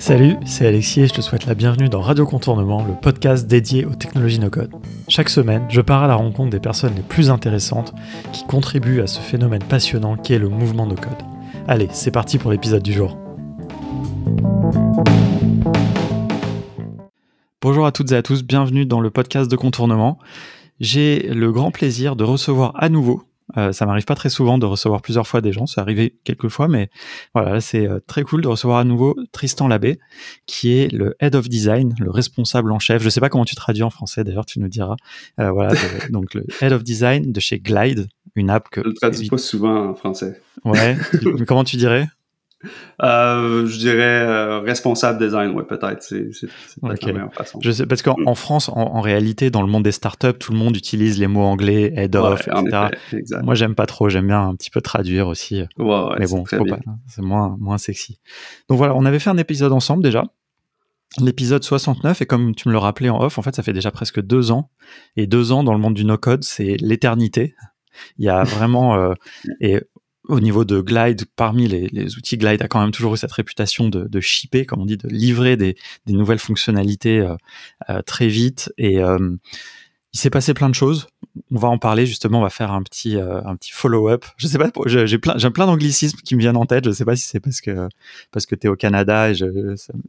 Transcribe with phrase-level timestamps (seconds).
[0.00, 3.84] Salut, c'est Alexis et je te souhaite la bienvenue dans Radio Contournement, le podcast dédié
[3.84, 4.72] aux technologies no-code.
[5.08, 7.92] Chaque semaine, je pars à la rencontre des personnes les plus intéressantes
[8.32, 11.22] qui contribuent à ce phénomène passionnant qu'est le mouvement no-code.
[11.68, 13.18] Allez, c'est parti pour l'épisode du jour.
[17.60, 20.18] Bonjour à toutes et à tous, bienvenue dans le podcast de Contournement.
[20.80, 23.24] J'ai le grand plaisir de recevoir à nouveau
[23.56, 26.48] euh, ça m'arrive pas très souvent de recevoir plusieurs fois des gens, c'est arrivé quelques
[26.48, 26.90] fois, mais
[27.34, 29.98] voilà, c'est euh, très cool de recevoir à nouveau Tristan Labbé,
[30.46, 33.02] qui est le Head of Design, le responsable en chef.
[33.02, 34.96] Je sais pas comment tu traduis en français, d'ailleurs, tu nous diras.
[35.38, 35.72] Euh, voilà,
[36.10, 38.82] donc le Head of Design de chez Glide, une app que.
[38.82, 40.40] Je le traduis pas souvent en français.
[40.64, 40.96] Ouais.
[41.46, 42.08] comment tu dirais?
[43.02, 46.02] Euh, je dirais euh, responsable design, ouais, peut-être.
[46.02, 46.28] C'est
[46.82, 47.58] la meilleure façon.
[47.62, 48.34] Je sais, parce qu'en mm.
[48.34, 51.92] France, en, réalité, dans le monde des startups, tout le monde utilise les mots anglais,
[51.96, 52.88] head of, etc.
[53.42, 54.08] Moi, j'aime pas trop.
[54.08, 55.62] J'aime bien un petit peu traduire aussi.
[55.78, 56.44] Ouais, Mais bon,
[57.06, 58.20] c'est moins, moins sexy.
[58.68, 60.24] Donc voilà, on avait fait un épisode ensemble déjà.
[61.18, 63.90] L'épisode 69, et comme tu me le rappelais en off, en fait, ça fait déjà
[63.90, 64.70] presque deux ans.
[65.16, 67.56] Et deux ans dans le monde du no-code, c'est l'éternité.
[68.16, 69.14] Il y a vraiment, euh,
[69.60, 69.80] et
[70.28, 73.88] au niveau de Glide, parmi les, outils, Glide a quand même toujours eu cette réputation
[73.88, 75.76] de, de shipper, comme on dit, de livrer des,
[76.06, 77.36] nouvelles fonctionnalités euh,
[77.88, 78.72] euh, très vite.
[78.78, 79.36] Et euh,
[80.12, 81.06] il s'est passé plein de choses.
[81.50, 82.40] On va en parler justement.
[82.40, 84.24] On va faire un petit un petit follow-up.
[84.36, 84.70] Je sais pas.
[84.86, 86.84] J'ai plein plein d'anglicismes qui me viennent en tête.
[86.84, 87.88] Je sais pas si c'est parce que
[88.32, 89.30] parce que t'es au Canada.
[89.30, 89.46] Et je,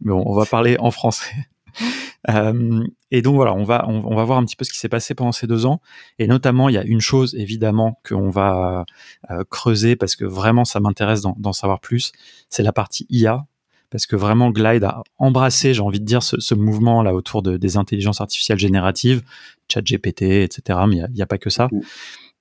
[0.01, 1.31] mais on va parler en français.
[2.29, 4.89] Euh, et donc voilà, on va, on, va voir un petit peu ce qui s'est
[4.89, 5.81] passé pendant ces deux ans.
[6.17, 8.85] Et notamment, il y a une chose évidemment qu'on va
[9.29, 12.13] euh, creuser parce que vraiment ça m'intéresse d'en savoir plus.
[12.49, 13.45] C'est la partie IA.
[13.89, 17.57] Parce que vraiment, Glide a embrassé, j'ai envie de dire, ce, mouvement là autour de,
[17.57, 19.21] des intelligences artificielles génératives,
[19.67, 20.79] ChatGPT, etc.
[20.87, 21.67] Mais il n'y a, pas que ça.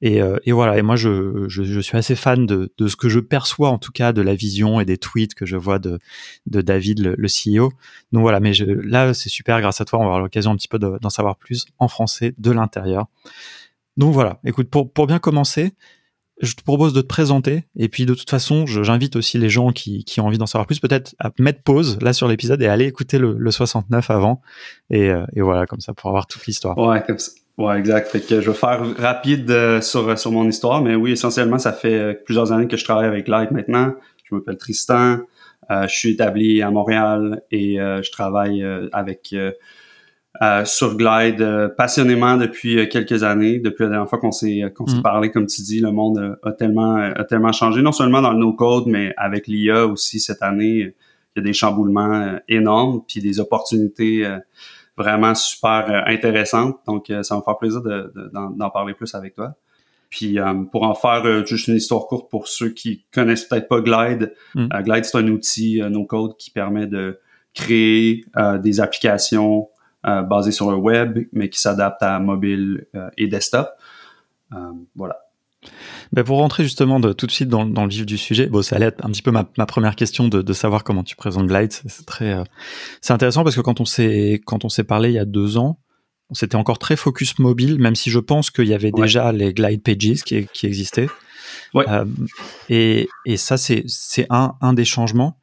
[0.05, 3.21] Euh, et, voilà, et moi je, je, suis assez fan de, de, ce que je
[3.21, 5.99] perçois en tout cas de la vision et des tweets que je vois de,
[6.47, 7.73] de David, le, CEO.
[8.13, 10.57] Donc voilà, mais je, là c'est super, grâce à toi, on va avoir l'occasion un
[10.57, 13.07] petit peu d'en savoir plus en français de l'intérieur.
[13.97, 15.75] Donc voilà, écoute, pour, pour bien commencer,
[16.41, 19.73] je te propose de te présenter et puis de toute façon, j'invite aussi les gens
[19.73, 22.67] qui, qui ont envie d'en savoir plus, peut-être à mettre pause là sur l'épisode et
[22.67, 24.41] aller écouter le, le 69 avant.
[24.89, 26.79] Et, euh, et, voilà, comme ça pour avoir toute l'histoire.
[26.79, 27.33] Ouais, comme ça.
[27.61, 28.09] Ouais, exact.
[28.09, 31.75] Fait que je vais faire rapide euh, sur, sur mon histoire, mais oui, essentiellement, ça
[31.75, 33.93] fait euh, plusieurs années que je travaille avec Glide maintenant.
[34.25, 35.19] Je m'appelle Tristan.
[35.71, 39.35] Euh, je suis établi à Montréal et je travaille avec
[40.65, 43.59] sur Glide passionnément depuis quelques années.
[43.59, 45.03] Depuis la dernière fois qu'on s'est qu'on s'est mm.
[45.03, 48.39] parlé, comme tu dis, le monde a tellement a tellement changé, non seulement dans le
[48.39, 50.95] no-code, mais avec l'IA aussi cette année.
[51.37, 54.27] Il y a des chamboulements énormes, puis des opportunités
[55.01, 56.79] vraiment super euh, intéressante.
[56.87, 59.55] Donc, euh, ça va me faire plaisir d'en parler plus avec toi.
[60.11, 63.81] Puis euh, pour en faire juste une histoire courte pour ceux qui connaissent peut-être pas
[63.81, 64.69] Glide, mm.
[64.83, 67.21] Glide c'est un outil no code qui permet de
[67.55, 68.25] créer
[68.61, 69.69] des applications
[70.03, 72.87] basées sur le web, mais qui s'adaptent à mobile
[73.17, 73.69] et desktop.
[74.97, 75.30] voilà.
[76.13, 78.63] Ben pour rentrer justement de, tout de suite dans, dans, le vif du sujet, bon,
[78.63, 81.17] ça allait être un petit peu ma, ma première question de, de, savoir comment tu
[81.17, 81.73] présentes Glide.
[81.73, 82.45] C'est très, euh,
[83.01, 85.59] c'est intéressant parce que quand on s'est quand on s'est parlé il y a deux
[85.59, 85.79] ans,
[86.33, 89.83] c'était encore très focus mobile, même si je pense qu'il y avait déjà les Glide
[89.83, 91.09] Pages qui, qui existaient.
[91.75, 91.85] Ouais.
[91.89, 92.05] Euh,
[92.69, 95.39] et, et ça, c'est c'est un un des changements.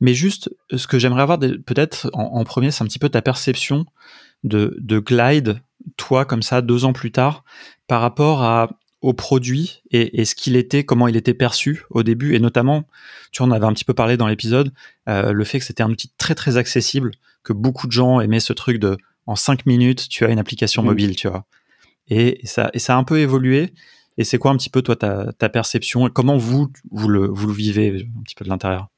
[0.00, 3.22] Mais juste, ce que j'aimerais avoir peut-être en, en, premier, c'est un petit peu ta
[3.22, 3.84] perception
[4.44, 5.60] de, de Glide,
[5.96, 7.44] toi comme ça, deux ans plus tard,
[7.86, 12.34] par rapport à au produit et, ce qu'il était, comment il était perçu au début,
[12.34, 12.84] et notamment,
[13.30, 14.72] tu en avais un petit peu parlé dans l'épisode,
[15.08, 17.12] euh, le fait que c'était un outil très très accessible,
[17.44, 20.82] que beaucoup de gens aimaient ce truc de en cinq minutes, tu as une application
[20.82, 20.86] mmh.
[20.86, 21.44] mobile, tu vois.
[22.08, 23.74] Et, ça, et ça a un peu évolué.
[24.16, 27.28] Et c'est quoi un petit peu toi ta, ta perception et comment vous vous le,
[27.28, 28.88] vous le vivez un petit peu de l'intérieur?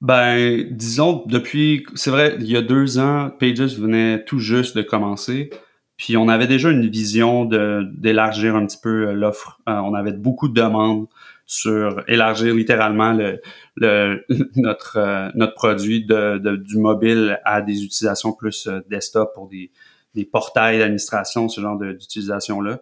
[0.00, 4.82] Ben, disons depuis, c'est vrai, il y a deux ans, Pages venait tout juste de
[4.82, 5.50] commencer.
[5.98, 9.60] Puis on avait déjà une vision d'élargir un petit peu euh, l'offre.
[9.68, 11.08] Euh, on avait beaucoup de demandes
[11.44, 13.40] sur élargir littéralement le,
[13.76, 14.24] le
[14.56, 19.72] notre euh, notre produit de, du mobile à des utilisations plus desktop pour des,
[20.14, 22.78] des portails d'administration, ce genre d'utilisation là.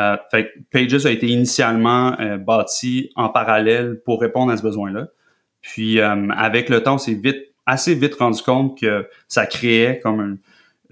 [0.00, 5.08] Euh, fait Pages a été initialement bâti en parallèle pour répondre à ce besoin-là.
[5.60, 10.20] Puis avec le temps, on s'est vite assez vite rendu compte que ça créait comme
[10.20, 10.36] un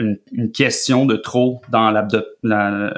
[0.03, 2.91] une, question de trop dans euh,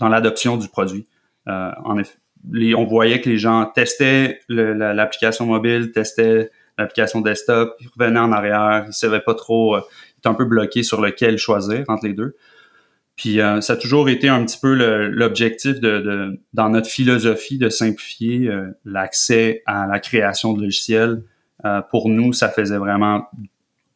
[0.00, 1.06] l'adoption du produit.
[1.48, 8.32] Euh, on voyait que les gens testaient l'application mobile, testaient l'application desktop, ils revenaient en
[8.32, 9.80] arrière, ils savaient pas trop, euh,
[10.14, 12.36] ils étaient un peu bloqués sur lequel choisir entre les deux.
[13.16, 14.74] Puis ça a toujours été un petit peu
[15.08, 18.48] l'objectif de, dans notre philosophie de simplifier
[18.84, 21.24] l'accès à la création de logiciels.
[21.90, 23.26] pour nous, ça faisait vraiment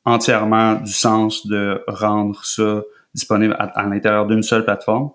[0.04, 2.82] entièrement du sens de rendre ça
[3.14, 5.10] disponible à, l'intérieur d'une seule plateforme.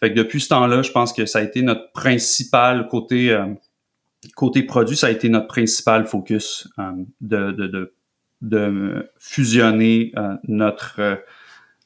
[0.00, 3.46] Fait que depuis ce temps-là, je pense que ça a été notre principal côté euh,
[4.34, 7.94] côté produit, ça a été notre principal focus euh, de, de, de,
[8.40, 11.22] de, fusionner euh, notre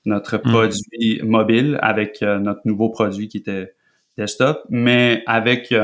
[0.04, 0.42] notre mm.
[0.42, 3.74] produit mobile avec notre nouveau produit qui était
[4.16, 5.74] desktop, mais avec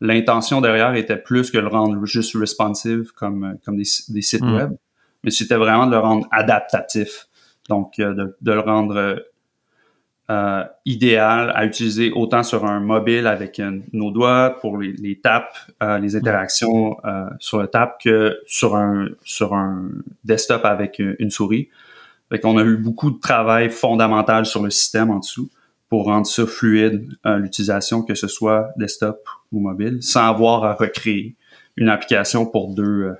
[0.00, 4.54] l'intention derrière était plus que le rendre juste responsive comme comme des, des sites mm.
[4.54, 4.70] web,
[5.24, 7.26] mais c'était vraiment de le rendre adaptatif.
[7.68, 9.18] Donc de, de le rendre
[10.30, 15.18] euh, idéal à utiliser autant sur un mobile avec euh, nos doigts pour les, les
[15.18, 16.98] tapes, euh, les interactions
[17.38, 19.88] sur le tap que sur un sur un
[20.24, 21.70] desktop avec une souris.
[22.28, 25.48] Fait qu'on a eu beaucoup de travail fondamental sur le système en dessous
[25.88, 31.36] pour rendre ça fluide l'utilisation, que ce soit desktop ou mobile, sans avoir à recréer
[31.78, 33.14] une application pour deux,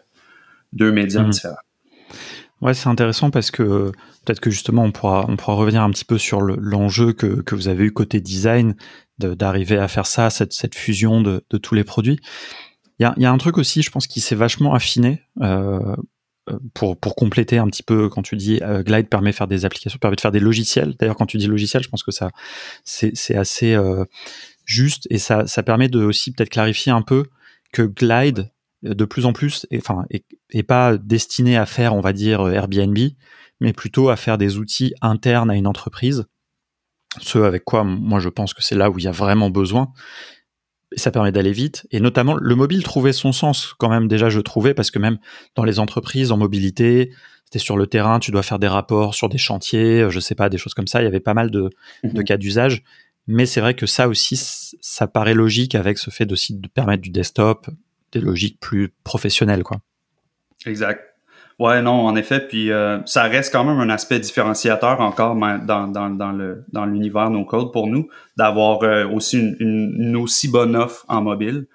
[0.74, 1.30] deux médias mhm.
[1.30, 1.56] différents.
[2.60, 3.93] Ouais, c'est intéressant parce que
[4.25, 7.55] peut-être que justement on pourra, on pourra revenir un petit peu sur l'enjeu que, que,
[7.55, 8.75] vous avez eu côté design,
[9.19, 12.19] d'arriver à faire ça, cette, cette fusion de, de, tous les produits.
[12.99, 15.96] Il y a, y a, un truc aussi, je pense, qui s'est vachement affiné euh,
[16.75, 19.64] pour, pour compléter un petit peu quand tu dis euh, Glide permet de faire des
[19.64, 20.94] applications, permet de faire des logiciels.
[20.99, 22.31] D'ailleurs, quand tu dis logiciel, je pense que ça
[22.84, 24.04] c'est assez euh,
[24.64, 27.25] juste et ça, ça permet de aussi peut-être clarifier un peu
[27.72, 28.50] que Glide
[28.82, 32.98] de plus en plus, et, enfin, est, pas destiné à faire, on va dire, Airbnb,
[33.60, 36.26] mais plutôt à faire des outils internes à une entreprise.
[37.20, 39.92] Ce avec quoi, moi, je pense que c'est là où il y a vraiment besoin.
[40.96, 41.86] ça permet d'aller vite.
[41.90, 44.08] Et notamment, le mobile trouvait son sens quand même.
[44.08, 45.19] Déjà, je trouvais, parce que même
[45.54, 47.12] dans les entreprises, en mobilité,
[47.44, 50.48] c'était sur le terrain, tu dois faire des rapports sur des chantiers, je sais pas,
[50.48, 51.00] des choses comme ça.
[51.00, 51.70] Il y avait pas mal de,
[52.04, 52.25] de mhm.
[52.25, 52.84] cas d'usage.
[53.26, 54.36] Mais c'est vrai que ça aussi,
[54.80, 57.69] ça paraît logique avec ce fait aussi de permettre du desktop,
[58.12, 59.78] des logiques plus professionnelles, quoi.
[60.66, 61.08] Exact.
[61.58, 62.40] Ouais, non, en effet.
[62.40, 67.31] Puis euh, ça reste quand même un aspect différenciateur encore dans, dans, le dans l'univers
[67.31, 71.66] no code pour nous d'avoir euh, aussi une, aussi bonne offre en mobile.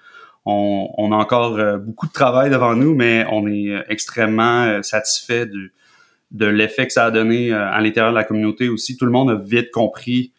[0.46, 6.46] On, a encore euh, beaucoup de travail devant nous, mais on est extrêmement satisfait de
[6.46, 8.98] l'effet que ça a donné à l'intérieur de la communauté aussi.
[8.98, 10.34] Tout le monde a vite compris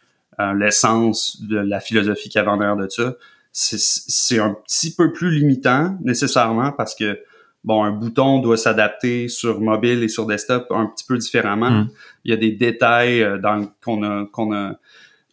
[0.56, 3.14] l'essence de la philosophie qu'il y avait en arrière de ça.
[3.56, 7.20] C'est un petit peu plus limitant nécessairement parce que
[7.62, 11.70] bon, un bouton doit s'adapter sur mobile et sur desktop un petit peu différemment.
[11.70, 11.88] Mm.
[12.24, 14.74] Il y a des détails euh, dans qu'on a qu'on a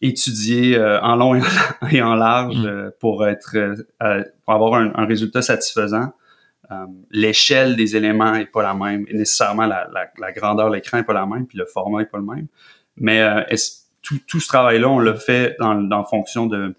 [0.00, 1.40] étudié euh, en long
[1.90, 2.66] et en large mm.
[2.66, 3.56] euh, pour être
[4.44, 6.12] pour avoir un, résultat satisfaisant.
[7.10, 11.02] L'échelle des éléments est pas la même et nécessairement la, la, grandeur de l'écran est
[11.02, 12.46] pas la même puis le format est pas le même.
[12.96, 13.22] Mais
[14.00, 16.74] tout, tout ce travail-là, on l'a fait dans, dans fonction de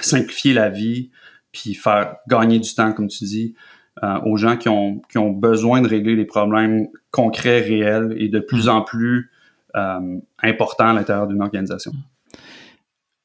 [0.00, 1.10] simplifier la vie
[1.54, 3.54] puis faire gagner du temps, comme tu dis,
[4.02, 8.28] euh, aux gens qui ont, qui ont besoin de régler des problèmes concrets, réels et
[8.28, 9.30] de plus en plus
[9.76, 11.92] euh, importants à l'intérieur d'une organisation.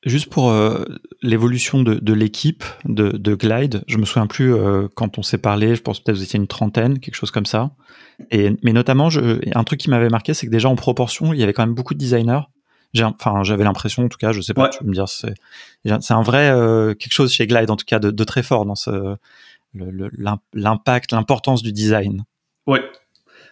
[0.06, 0.86] Juste pour euh,
[1.22, 4.54] l'évolution de, de l'équipe de, de, Glide, je me souviens plus
[4.96, 7.72] quand on s'est parlé, je pense peut-être vous étiez une trentaine, quelque chose comme ça.
[8.32, 11.40] Et, mais notamment, je, un truc qui m'avait marqué, c'est que déjà en proportion, il
[11.40, 12.42] y avait quand même beaucoup de designers.
[12.98, 15.34] Enfin, j'avais l'impression, en tout cas, je sais pas, tu me dire, c'est
[15.86, 16.52] un vrai
[17.00, 19.16] quelque chose chez Glide, en tout cas, de, de très fort dans ce,
[19.74, 22.24] l'impact, l'importance du design.
[22.68, 22.80] Oui.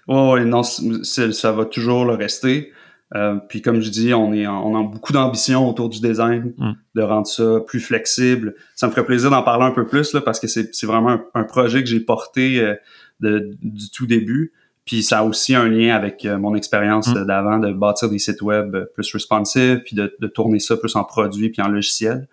[0.07, 2.71] Non, ça va toujours le rester.
[3.15, 6.71] Euh, puis comme je dis, on, est on a beaucoup d'ambition autour du design, mm.
[6.95, 8.55] de rendre ça plus flexible.
[8.75, 11.43] Ça me ferait plaisir d'en parler un peu plus là, parce que c'est vraiment un,
[11.43, 12.75] projet que j'ai porté euh,
[13.21, 14.51] de, du tout début.
[14.87, 17.25] Puis ça a aussi un lien avec euh, mon expérience mm.
[17.25, 21.03] d'avant de bâtir des sites web plus responsive, puis de, de, tourner ça plus en
[21.03, 22.27] produit puis en logiciel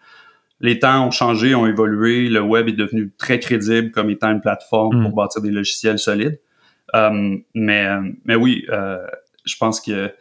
[0.60, 2.28] les temps ont changé, ont évolué.
[2.28, 5.14] Le web est devenu très crédible comme étant une plateforme pour mm.
[5.14, 6.40] bâtir des logiciels solides.
[6.94, 7.88] Euh, mais,
[8.24, 8.98] mais oui, euh,
[9.44, 10.12] je pense que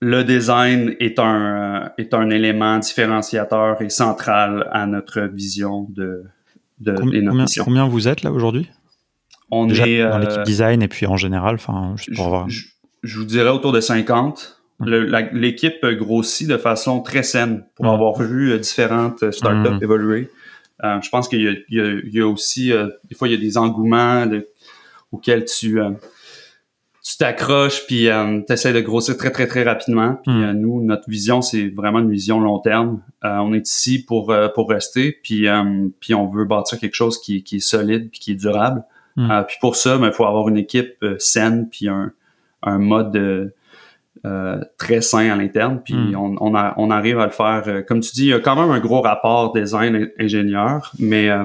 [0.00, 6.24] le design est un, est un élément différenciateur et central à notre vision de,
[6.80, 8.68] de combien, combien, vous êtes là aujourd'hui?
[9.50, 12.48] On est dans l'équipe euh, design et puis en général, enfin, pour voir.
[12.48, 12.66] Je,
[13.02, 14.56] je, vous dirais autour de 50.
[14.80, 20.30] L'équipe grossit de façon très saine pour avoir vu euh, différentes euh, startups évoluer.
[20.84, 22.70] Euh, je pense qu'il y, y, a aussi,
[23.08, 24.26] des fois, il y a des engouements
[25.10, 25.80] auxquels tu
[27.02, 28.08] tu t'accroches puis
[28.46, 30.20] tu essaies de grossir très très très rapidement.
[30.22, 33.00] Puis nous notre vision c'est vraiment une vision long terme.
[33.22, 35.46] On est ici pour pour rester puis
[36.00, 38.84] puis on veut bâtir quelque chose qui, qui est solide puis qui est durable
[39.16, 39.44] mm.
[39.48, 42.12] puis pour ça il ben, faut avoir une équipe saine puis un
[42.62, 43.54] un mode de
[44.24, 46.16] euh, très sain à l'interne, puis hmm.
[46.16, 47.62] on, on, a, on, arrive à le faire.
[47.66, 51.28] Euh, comme tu dis, il y a quand même un gros rapport design ingénieur, mais
[51.28, 51.44] euh,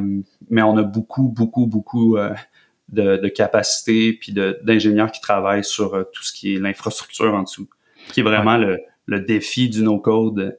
[0.49, 2.17] mais on a beaucoup beaucoup beaucoup
[2.89, 7.43] de, de capacité puis d'ingénieurs qui travaillent sur euh, tout ce qui est l'infrastructure en
[7.43, 7.69] dessous,
[8.13, 10.57] qui est vraiment le, le, défi du no-code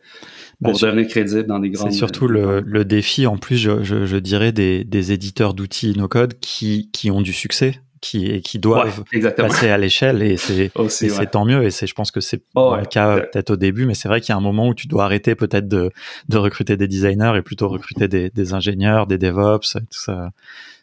[0.63, 1.91] pour bah, devenir crédible dans des grands.
[1.91, 5.97] C'est surtout le, le, défi, en plus, je, je, je dirais, des, des éditeurs d'outils
[5.97, 9.05] no-code qui, qui ont du succès qui, qui doivent
[9.37, 12.75] passer à l'échelle et c'est c'est tant mieux et c'est je pense que c'est oh,
[12.77, 14.89] le cas peut-être au début mais c'est vrai qu'il y a un moment où tu
[14.89, 15.91] dois arrêter peut-être de,
[16.29, 20.31] de recruter des designers et plutôt recruter des, des ingénieurs des DevOps tout ça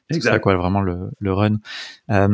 [0.10, 1.58] c'est ça quoi vraiment le, le run.
[2.10, 2.28] Euh,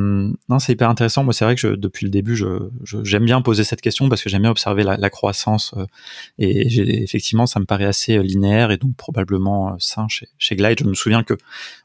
[0.50, 1.24] non c'est hyper intéressant.
[1.24, 2.70] Moi c'est vrai que je, depuis le début je
[3.03, 5.86] j'aime bien poser cette question parce que j'aime bien observer la, la croissance euh,
[6.39, 6.67] et
[7.03, 10.79] effectivement ça me paraît assez linéaire et donc probablement euh, sain chez, chez Glide.
[10.79, 11.36] Je me souviens que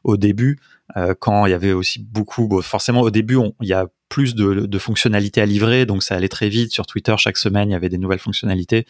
[0.03, 0.59] au début
[0.97, 4.65] euh, quand il y avait aussi beaucoup, forcément au début, il y a plus de,
[4.65, 6.73] de, fonctionnalités à livrer, donc ça allait très vite.
[6.73, 8.85] Sur Twitter, chaque semaine, il y avait des nouvelles fonctionnalités.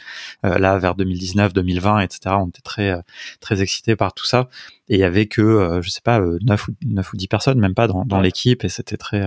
[0.46, 3.01] Euh, là, vers 2019, 2020, etc., on était très euh,
[3.39, 4.50] très excités par tout ça.
[4.89, 7.75] Et il y avait que, je sais pas, 9 ou, 9 ou 10 personnes, même
[7.75, 9.25] pas dans, dans l'équipe, et c'était très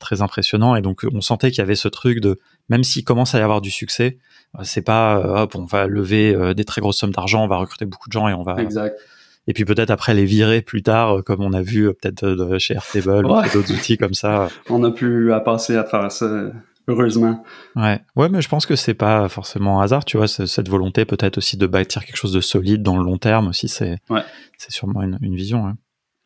[0.00, 0.74] très impressionnant.
[0.74, 3.42] Et donc, on sentait qu'il y avait ce truc de, même s'il commence à y
[3.42, 4.18] avoir du succès,
[4.62, 8.08] c'est pas, hop, on va lever des très grosses sommes d'argent, on va recruter beaucoup
[8.08, 8.98] de gens et on va exact
[9.46, 12.24] et puis peut-être après les virer plus tard, euh, comme on a vu euh, peut-être
[12.24, 14.48] euh, chez Airtable ou d'autres outils comme ça.
[14.70, 16.50] On a pu à passer à travers ça,
[16.88, 17.44] heureusement.
[17.76, 21.04] Ouais, ouais, mais je pense que c'est pas forcément un hasard, tu vois, cette volonté
[21.04, 24.22] peut-être aussi de bâtir quelque chose de solide dans le long terme aussi, c'est ouais.
[24.58, 25.66] c'est sûrement une, une vision.
[25.66, 25.76] Hein.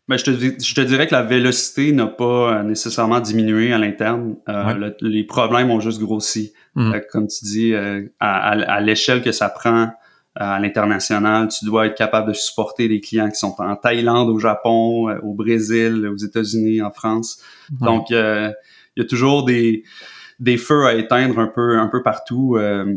[0.09, 4.35] Mais je te, je te dirais que la vélocité n'a pas nécessairement diminué à l'interne.
[4.49, 6.53] Euh, les problèmes ont juste grossi.
[6.75, 6.93] Mmh.
[7.13, 9.91] comme tu dis, à, à, à l'échelle que ça prend
[10.37, 14.39] à l'international, tu dois être capable de supporter des clients qui sont en Thaïlande, au
[14.39, 17.43] Japon, euh, au Brésil, aux États-Unis, en France.
[17.81, 18.51] Donc, euh,
[18.97, 19.83] il y a toujours des,
[20.39, 22.97] des feux à éteindre un peu un peu partout, euh,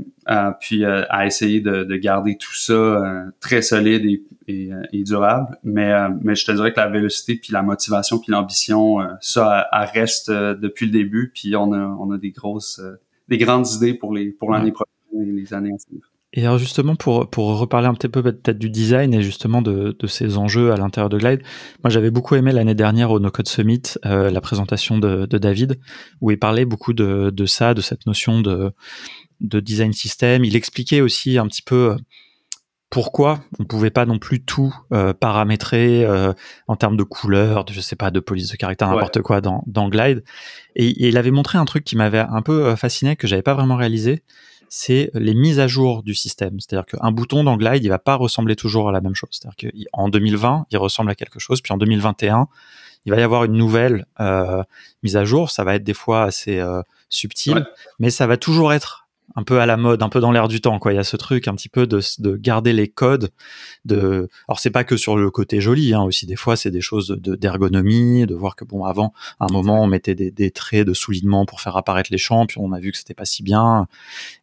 [0.59, 5.57] puis à essayer de, de, garder tout ça très solide et, et, et, durable.
[5.63, 10.31] Mais, mais je te dirais que la vélocité, puis la motivation, puis l'ambition, ça reste
[10.31, 11.31] depuis le début.
[11.33, 12.81] Puis on a, on a des grosses,
[13.27, 16.12] des grandes idées pour les pour l'année prochaine et les années à venir.
[16.35, 19.95] Et alors justement, pour, pour reparler un petit peu peut-être du design et justement de,
[19.97, 21.43] de ces enjeux à l'intérieur de Glide,
[21.83, 25.37] moi j'avais beaucoup aimé l'année dernière au No Code Summit euh, la présentation de, de,
[25.37, 25.79] David,
[26.21, 28.71] où il parlait beaucoup de, de ça, de cette notion de,
[29.41, 30.43] de design system.
[30.43, 31.97] Il expliquait aussi un petit peu euh,
[32.93, 36.31] pourquoi on pouvait pas non plus tout euh, paramétrer euh,
[36.67, 39.63] en termes de couleur, de je sais pas, de police de caractère, n'importe quoi dans,
[39.65, 40.23] dans Glide.
[40.75, 43.41] Et, et, il avait montré un truc qui m'avait un peu euh, fasciné que j'avais
[43.41, 44.21] pas vraiment réalisé
[44.75, 46.59] c'est les mises à jour du système.
[46.59, 49.29] C'est-à-dire qu'un bouton dans Glide, il va pas ressembler toujours à la même chose.
[49.31, 52.47] C'est-à-dire qu'en 2020, il ressemble à quelque chose, puis en 2021,
[53.05, 54.63] il va y avoir une nouvelle euh,
[55.03, 55.51] mise à jour.
[55.51, 57.67] Ça va être des fois assez euh, subtil,
[57.99, 59.02] mais ça va toujours être
[59.35, 60.77] un peu à la mode, un peu dans l'air du temps.
[60.79, 60.93] Quoi.
[60.93, 63.29] Il y a ce truc un petit peu de, de garder les codes.
[63.85, 64.29] De...
[64.47, 67.17] Alors c'est pas que sur le côté joli, hein, aussi des fois c'est des choses
[67.19, 70.93] d'ergonomie, de, voir que bon avant, à un moment on mettait des, des, traits de
[70.93, 73.87] soulignement pour faire apparaître les champs, puis on a vu que c'était pas si bien.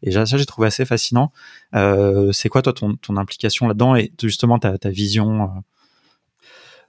[0.03, 1.33] Et ça j'ai trouvé assez fascinant.
[1.75, 5.47] Euh, c'est quoi toi ton, ton implication là-dedans et justement ta, ta vision euh?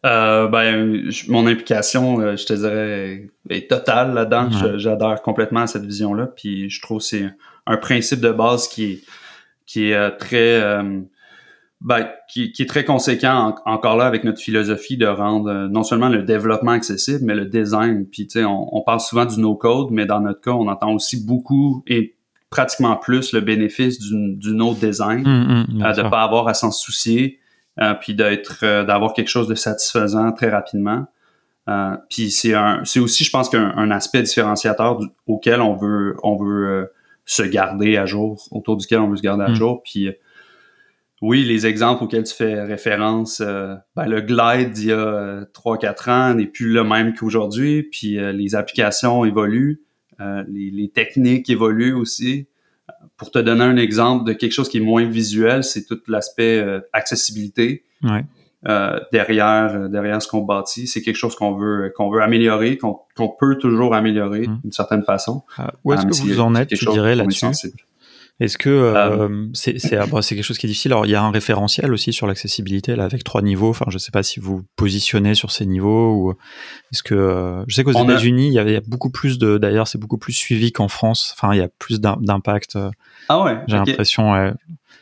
[0.04, 4.78] Euh, ben, mon implication, je te dirais, est totale là-dedans.
[4.78, 6.26] J'adore complètement cette vision-là.
[6.26, 7.30] Puis je trouve que c'est
[7.68, 9.02] un principe de base qui est,
[9.66, 11.02] qui est euh, très euh,
[11.82, 15.84] ben, qui, qui, est très conséquent encore là avec notre philosophie de rendre euh, non
[15.84, 18.06] seulement le développement accessible, mais le design.
[18.06, 20.94] Puis tu sais, on, on, parle souvent du no-code, mais dans notre cas, on entend
[20.94, 22.16] aussi beaucoup et
[22.52, 27.40] pratiquement plus le bénéfice du, du no-design, mmh, mmh, de pas avoir à s'en soucier,
[27.80, 31.06] euh, puis d'être d'avoir quelque chose de satisfaisant très rapidement.
[31.70, 36.36] Euh, puis c'est un, c'est aussi, je pense qu'un aspect différenciateur auquel on veut, on
[36.36, 36.92] veut
[37.32, 39.56] se garder à jour, autour duquel on veut se garder à hmm.
[39.56, 39.82] jour.
[39.84, 40.12] Puis euh,
[41.22, 46.10] oui, les exemples auxquels tu fais référence, euh, ben, le Glide d'il y a 3-4
[46.10, 49.82] euh, ans n'est plus le même qu'aujourd'hui, puis les applications évoluent,
[50.20, 52.48] les, techniques évoluent aussi.
[53.16, 56.64] Pour te donner un exemple de quelque chose qui est moins visuel, c'est tout l'aspect
[56.92, 57.86] accessibilité.
[58.04, 58.26] Ouais.
[58.68, 60.86] Euh, derrière euh, derrière ce qu'on bâtit.
[60.86, 63.00] C'est quelque chose qu'on veut qu'on veut améliorer, qu'on
[63.40, 64.60] peut toujours améliorer mmh.
[64.62, 65.42] d'une certaine façon.
[65.58, 67.48] Ah, où est-ce que vous en êtes, tu dirais là-dessus?
[68.42, 71.12] Est-ce que euh, euh c'est c'est ah, c'est quelque chose qui est difficile Alors il
[71.12, 73.70] y a un référentiel aussi sur l'accessibilité là avec trois niveaux.
[73.70, 76.32] Enfin je sais pas si vous positionnez sur ces niveaux ou
[76.92, 80.18] est-ce que je sais qu'aux États-Unis il y, a, beaucoup plus de d'ailleurs c'est beaucoup
[80.18, 81.34] plus suivi qu'en France.
[81.38, 82.78] Enfin il y a plus d'impact.
[83.30, 83.60] Ah ouais.
[83.68, 84.34] J'ai l'impression.
[84.34, 84.52] Ouais.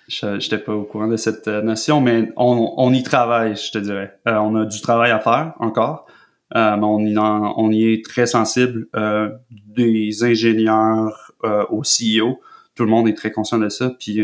[0.09, 3.71] Je n'étais pas au courant de cette euh, notion, mais on, on y travaille, je
[3.71, 4.17] te dirais.
[4.27, 6.07] Euh, on a du travail à faire encore,
[6.55, 8.87] euh, mais on y, on y est très sensible.
[8.95, 12.39] Euh, des ingénieurs euh, au CEO,
[12.79, 13.91] tout le monde est très conscient de ça.
[13.99, 14.21] Puis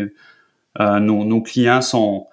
[0.80, 2.28] nos, nos clients sont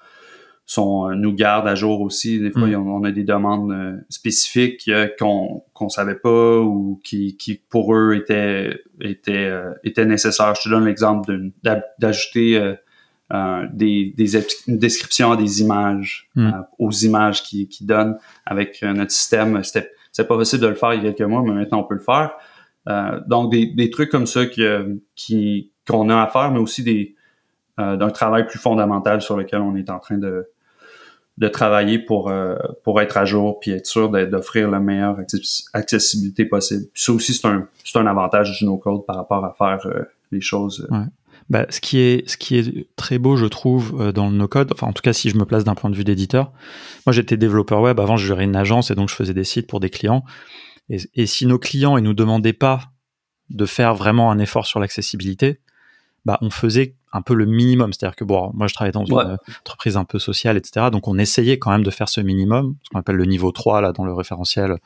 [0.65, 2.39] sont nous gardent à jour aussi.
[2.39, 2.89] Des fois, Mm.
[2.89, 4.89] on, a des demandes spécifiques
[5.19, 9.53] qu'on qu'on savait pas ou qui, qui pour eux étaient étaient
[9.85, 10.55] étaient nécessaires.
[10.55, 11.51] Je te donne l'exemple
[11.99, 12.77] d'ajouter
[13.33, 14.37] euh, des, des
[14.69, 16.47] une description des images Mm.
[16.49, 19.63] euh, aux images qui, qui donnent avec euh, notre système.
[19.65, 19.89] C'était
[20.29, 22.01] pas possible de le faire il y a quelques mois, mais maintenant on peut le
[22.01, 22.33] faire.
[22.89, 27.15] Euh, donc des, des trucs comme ça qui qu'on a à faire, mais aussi des
[27.81, 30.47] euh, d'un travail plus fondamental sur lequel on est en train de
[31.39, 35.65] de travailler pour euh, pour être à jour puis être sûr d'offrir la meilleure access-
[35.73, 36.85] accessibilité possible.
[36.93, 40.03] Puis ça aussi c'est un un avantage du no code par rapport à faire euh,
[40.31, 40.87] les choses.
[41.51, 44.87] Bah, ce, qui est, ce qui est très beau, je trouve, dans le no-code, enfin
[44.87, 46.53] en tout cas si je me place d'un point de vue d'éditeur,
[47.05, 49.67] moi j'étais développeur web, avant je gérais une agence et donc je faisais des sites
[49.67, 50.25] pour des clients.
[50.89, 52.93] Et, et si nos clients ils nous demandaient pas
[53.51, 55.61] de faire vraiment un effort sur l'accessibilité,
[56.25, 57.93] bah on faisait un peu le minimum.
[57.93, 59.25] C'est-à-dire que bon, moi je travaillais dans une Ouais.
[59.25, 60.87] euh, entreprise un peu sociale, etc.
[60.91, 63.81] Donc on essayait quand même de faire ce minimum, ce qu'on appelle le niveau 3
[63.81, 64.79] là dans le référentiel.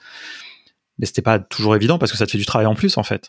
[0.98, 3.02] Mais c'était pas toujours évident parce que ça te fait du travail en plus en
[3.02, 3.28] fait.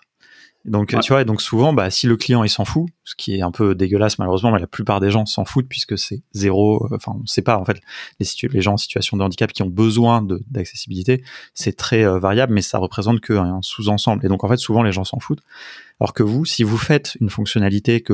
[0.68, 1.00] Donc Ouais.
[1.00, 3.42] tu vois, et donc souvent, bah, si le client il s'en fout, ce qui est
[3.42, 6.86] un peu dégueulasse malheureusement, mais la plupart des gens s'en foutent puisque c'est zéro.
[6.92, 7.78] euh, Enfin, on sait pas en fait
[8.20, 10.22] les, les gens en situation de handicap qui ont besoin
[10.52, 14.26] d'accessibilité, c'est très euh, variable, mais ça représente qu'un sous-ensemble.
[14.26, 15.42] Et donc en fait, souvent les gens s'en foutent.
[16.00, 18.14] Alors que vous, si vous faites une fonctionnalité que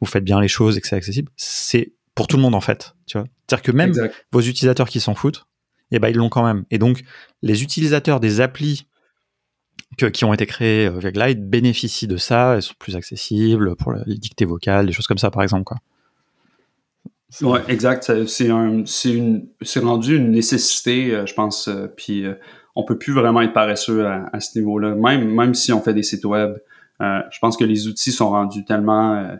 [0.00, 2.60] vous faites bien les choses et que c'est accessible, c'est pour tout le monde en
[2.60, 2.94] fait.
[3.06, 4.26] Tu vois, c'est-à-dire que même exact.
[4.30, 5.46] vos utilisateurs qui s'en foutent,
[5.90, 6.64] eh ben ils l'ont quand même.
[6.70, 7.02] Et donc
[7.42, 8.86] les utilisateurs des applis
[9.96, 13.76] que- qui ont été créés euh, via Glide bénéficient de ça, elles sont plus accessibles
[13.76, 15.64] pour les dictées vocales, des choses comme ça par exemple.
[15.64, 15.76] Quoi.
[17.42, 18.12] Ouais, exact.
[18.28, 21.66] C'est un, c'est une, c'est rendu une nécessité, euh, je pense.
[21.68, 22.24] euh, puis
[22.76, 24.94] on peut plus vraiment être paresseux à, à ce niveau-là.
[24.94, 26.54] Même, même si on fait des sites web,
[27.00, 29.34] euh, je pense que les outils sont rendus tellement euh,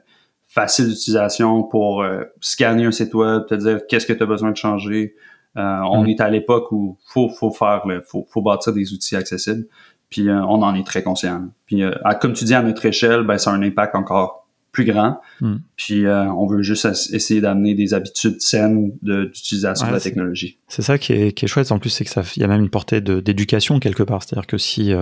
[0.49, 4.51] faciles d'utilisation pour euh, scanner un site web, te dire qu'est-ce que tu as besoin
[4.51, 5.15] de changer.
[5.57, 6.09] On Mhm.
[6.09, 9.67] est à l'époque où faut, faut faire, le, faut, faut bâtir des outils accessibles.
[10.15, 11.49] Puis euh, on en est très conscient.
[11.67, 14.47] Puis euh, à- comme tu dis, à notre échelle, ben, ça a un impact encore
[14.71, 15.21] plus grand.
[15.41, 15.57] Mm.
[15.75, 20.01] Puis euh, on veut juste essayer d'amener des habitudes saines de- d'utilisation Ouais, de la
[20.01, 20.59] technologie.
[20.69, 21.73] C'est ça qui est, qui est chouette.
[21.73, 24.23] En plus, c'est que ça, il y a même une portée de- d'éducation quelque part.
[24.23, 24.93] C'est-à-dire que si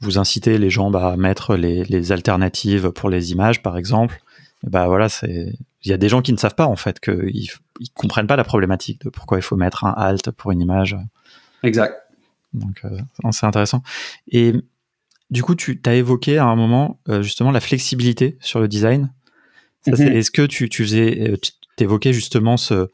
[0.00, 4.20] vous incitez les gens bah, à mettre les, les alternatives pour les images, par exemple,
[4.62, 5.52] bah voilà, c'est,
[5.82, 7.50] il y a des gens qui ne savent pas en fait qu'ils
[7.80, 10.96] ils comprennent pas la problématique de pourquoi il faut mettre un alt pour une image.
[11.64, 11.94] Exact.
[12.54, 12.98] Donc euh,
[13.32, 13.82] c'est intéressant.
[14.28, 14.52] Et
[15.30, 19.12] du coup, tu as évoqué à un moment euh, justement la flexibilité sur le design.
[19.84, 20.12] Ça, Mhm.
[20.12, 21.52] Est-ce que tu, tu faisais, euh, tu
[21.84, 22.88] évoquais justement ce,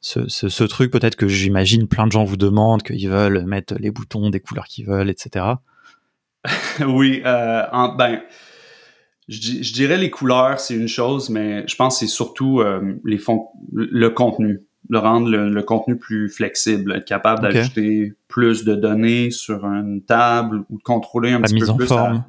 [0.00, 3.74] ce, ce, ce truc peut-être que j'imagine plein de gens vous demandent qu'ils veulent mettre
[3.78, 5.46] les boutons des couleurs qu'ils veulent, etc.
[6.86, 8.20] oui, euh, en- ben,
[9.28, 12.60] je, di- je dirais les couleurs, c'est une chose, mais je pense que c'est surtout
[12.60, 18.14] euh, les fonds, le contenu, de rendre le, le contenu plus flexible, être capable d'ajouter
[18.28, 21.76] plus de données sur une table ou de contrôler un La petit mise peu en
[21.76, 22.24] plus forme.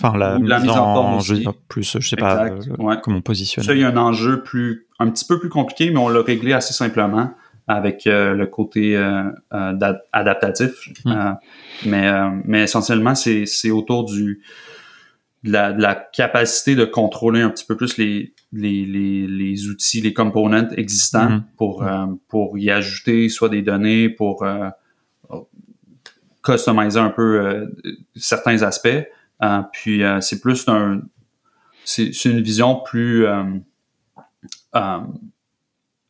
[0.00, 1.46] Enfin, la, mise en forme je- aussi.
[1.68, 2.94] plus, je sais pas Exact, euh, ouais.
[3.02, 3.66] comment positionner.
[3.66, 6.22] Ça, il y a un enjeu plus, un petit peu plus compliqué, mais on l'a
[6.22, 7.32] réglé assez simplement
[7.66, 10.70] avec euh, le côté euh, d'a- adaptatif.
[11.04, 11.10] Mm.
[11.12, 11.30] Euh,
[11.86, 12.10] mais,
[12.44, 14.40] mais essentiellement, c'est autour du
[15.44, 19.68] de la, de la capacité de contrôler un petit peu plus les, les, les, les
[19.68, 21.44] outils, les components existants Mhm.
[21.56, 24.68] pour, euh, pour y ajouter soit des données, pour euh,
[26.42, 27.66] customiser un peu euh,
[28.16, 28.88] certains aspects.
[29.72, 31.02] Puis c'est plus un
[31.84, 33.24] c'est une vision plus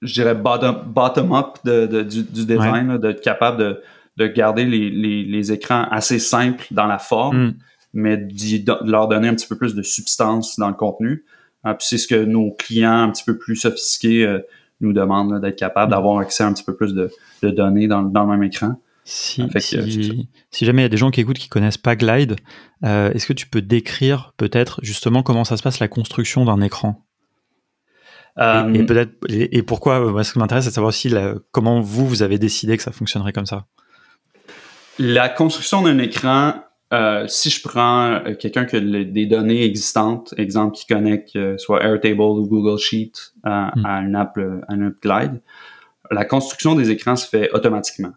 [0.01, 3.83] je dirais bottom, bottom up de, de- du, du design, d'être capable de,
[4.17, 7.55] de garder les, les, les écrans assez simples dans la forme, Mm.
[7.93, 11.25] Mais de leur donner un petit peu plus de substance dans le contenu.
[11.67, 14.41] Euh, puis c'est ce que nos clients un petit peu plus sophistiqués euh,
[14.81, 17.11] nous demandent, d'être capable d'avoir accès à un petit peu plus de,
[17.43, 18.81] de données dans, dans le même écran.
[19.05, 21.49] Si, Fait que, si, euh, si jamais il y a des gens qui écoutent qui
[21.49, 22.37] connaissent pas Glide,
[22.85, 26.61] euh, est-ce que tu peux décrire peut-être justement comment ça se passe la construction d'un
[26.61, 27.05] écran?
[28.39, 31.35] Et, et peut-être et, et pourquoi moi, ce qui m'intéresse, c'est de savoir aussi la-
[31.51, 33.67] comment vous vous avez décidé que ça fonctionnerait comme ça?
[35.01, 36.55] La construction d'un écran,
[36.93, 41.59] euh, si je prends euh, quelqu'un qui a des données existantes, exemple qui connecte euh,
[41.59, 43.13] soit Airtable ou Google Sheet
[43.47, 43.87] euh, Mm.
[43.87, 45.41] à une app, euh, à une app Glide,
[46.11, 48.13] la construction des écrans se fait automatiquement.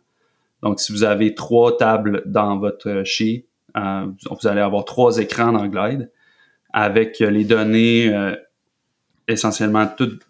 [0.64, 5.52] Donc, si vous avez trois tables dans votre sheet, euh, vous allez avoir trois écrans
[5.52, 6.10] dans Glide
[6.72, 8.36] avec euh, les données euh,
[9.28, 10.22] essentiellement toutes,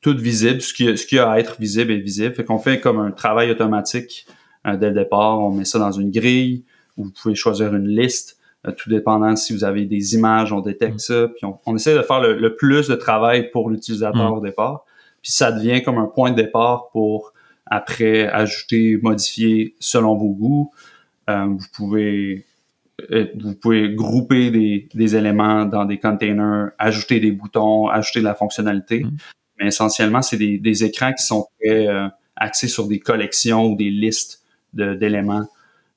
[0.00, 0.62] toutes visibles.
[0.62, 2.34] Ce qui, ce qui a à être visible est visible.
[2.34, 4.26] Fait qu'on fait comme un travail automatique
[4.66, 5.38] euh, dès le départ.
[5.40, 6.64] On met ça dans une grille
[6.96, 8.38] vous pouvez choisir une liste.
[8.66, 10.98] euh, tout dépendant si vous avez des images, on détecte Mm.
[10.98, 11.28] ça.
[11.28, 14.38] Puis on, on essaie de faire le, le plus de travail pour l'utilisateur Mm.
[14.38, 14.84] au départ.
[15.22, 17.32] puis ça devient comme un point de départ pour
[17.66, 20.70] après ajouter, modifier selon vos goûts.
[21.28, 22.46] Euh, vous pouvez
[23.10, 28.24] euh, vous pouvez grouper des, des, éléments dans des containers, ajouter des boutons, ajouter de
[28.24, 29.04] la fonctionnalité.
[29.04, 29.10] Mm.
[29.58, 33.76] Mais essentiellement, c'est des, des, écrans qui sont très euh, axés sur des collections ou
[33.76, 35.46] des listes d'éléments,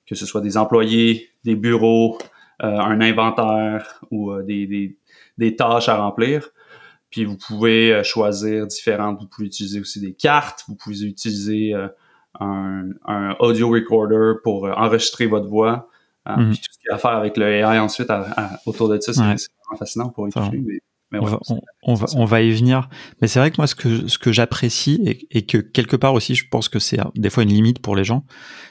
[0.08, 2.18] que ce soit des employés, des bureaux,
[2.64, 4.98] euh, un inventaire ou des, des,
[5.38, 6.50] des, tâches à remplir.
[7.10, 9.20] Puis vous pouvez choisir différentes.
[9.20, 10.64] Vous pouvez utiliser aussi des cartes.
[10.68, 11.74] Vous pouvez utiliser
[12.40, 15.90] un, un, audio recorder pour enregistrer votre voix.
[16.28, 16.50] Euh, mhm.
[16.50, 18.12] Puis tout ce qu'il y a à faire avec le AI ensuite
[18.66, 20.62] autour de ça, c'est vraiment fascinant pour y toucher.
[20.66, 20.80] Mais,
[21.14, 21.40] on, va,
[21.84, 22.90] on, va, on, va, y venir.
[23.22, 26.14] Mais c'est vrai que moi, ce que, ce que j'apprécie et, et, que quelque part
[26.14, 28.26] aussi, je pense que c'est des fois une limite pour les gens,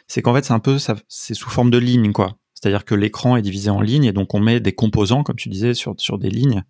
[0.07, 2.37] c'est qu'en fait, c'est un peu, c'est sous forme de ligne, quoi.
[2.55, 5.49] C'est-à-dire que l'écran est divisé en lignes et donc on met des composants, comme tu
[5.49, 6.63] disais, sur, sur des lignes.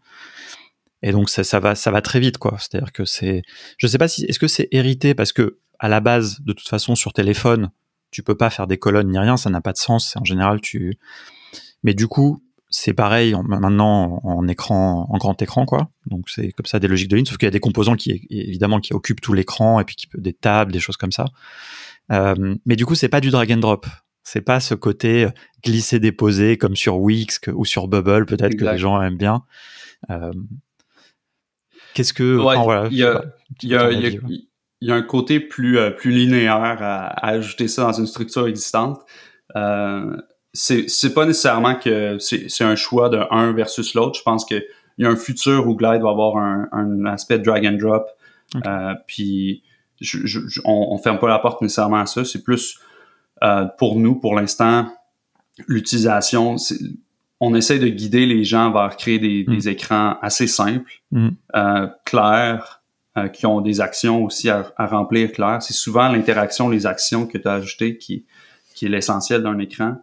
[1.03, 2.57] Et donc ça, ça va, ça va très vite, quoi.
[2.59, 3.43] C'est-à-dire que c'est,
[3.79, 6.69] je sais pas si, est-ce que c'est hérité parce que à la base, de toute
[6.69, 7.71] façon, sur téléphone,
[8.11, 10.17] tu peux pas faire des colonnes ni rien, ça n'a pas de sens.
[10.17, 10.99] En général, tu.
[11.83, 15.91] Mais du coup, c'est pareil maintenant en écran, en grand écran, quoi.
[16.07, 18.27] Donc c'est comme ça des logiques de ligne, sauf qu'il y a des composants qui
[18.31, 21.27] évidemment qui occupent tout l'écran et puis qui peut des tables, des choses comme ça.
[22.13, 23.87] Euh, mais du coup, c'est pas du drag and drop.
[24.23, 25.31] C'est pas ce côté euh,
[25.65, 29.43] glisser déposer comme sur Wix ou sur Bubble peut-être que les gens aiment bien.
[30.11, 30.33] Euh,
[31.95, 33.23] qu'est-ce que voilà, il y a,
[33.63, 33.91] y a,
[34.81, 38.47] il y a un côté plus, euh, plus linéaire à, ajouter ça dans une structure
[38.47, 39.01] existante.
[39.57, 40.17] Euh,
[40.57, 44.19] c'est pas nécessairement que c'est un choix de un versus l'autre.
[44.19, 44.65] Je pense qu'il
[44.99, 48.07] y a un futur où Glide va avoir un, un aspect drag and drop.
[48.65, 49.63] Euh, puis
[50.01, 52.25] je, on, on, ferme pas la porte nécessairement à ça.
[52.25, 52.79] C'est plus
[53.43, 54.89] euh, pour nous, pour l'instant,
[55.67, 56.57] l'utilisation.
[57.41, 59.73] On essaie de guider les gens vers créer des, des mm.
[59.73, 61.29] écrans assez simples, mm.
[61.55, 62.83] euh, clairs,
[63.19, 65.63] euh, qui ont des actions aussi à, remplir clair.
[65.63, 68.25] C'est souvent l'interaction, les actions que tu as ajoutées qui,
[68.75, 69.97] qui est l'essentiel d'un écran.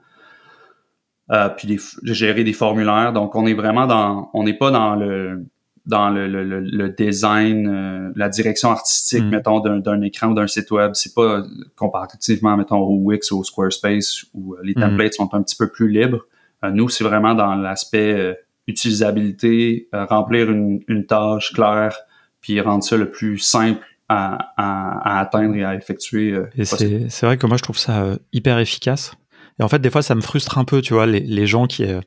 [1.31, 3.13] Euh, puis de gérer des formulaires.
[3.13, 5.45] Donc, on est vraiment dans, on n'est pas dans le
[5.85, 9.29] dans le, le, le design, euh, la direction artistique, mm.
[9.29, 10.91] mettons, d'un écran ou d'un site web.
[10.93, 11.43] C'est pas
[11.75, 14.79] comparativement, mettons, au Wix ou au Squarespace où les mm.
[14.79, 16.25] templates sont un petit peu plus libres.
[16.71, 21.97] nous, c'est vraiment dans l'aspect utilisabilité, remplir une, une, tâche claire,
[22.39, 26.31] puis rendre ça le plus simple à, à, atteindre et à effectuer.
[26.31, 29.13] Euh, et c'est vrai que moi je trouve ça euh, hyper efficace.
[29.59, 31.85] Et en fait, des fois, ça me frustre un peu, tu vois, les, gens qui,
[31.85, 32.01] euh,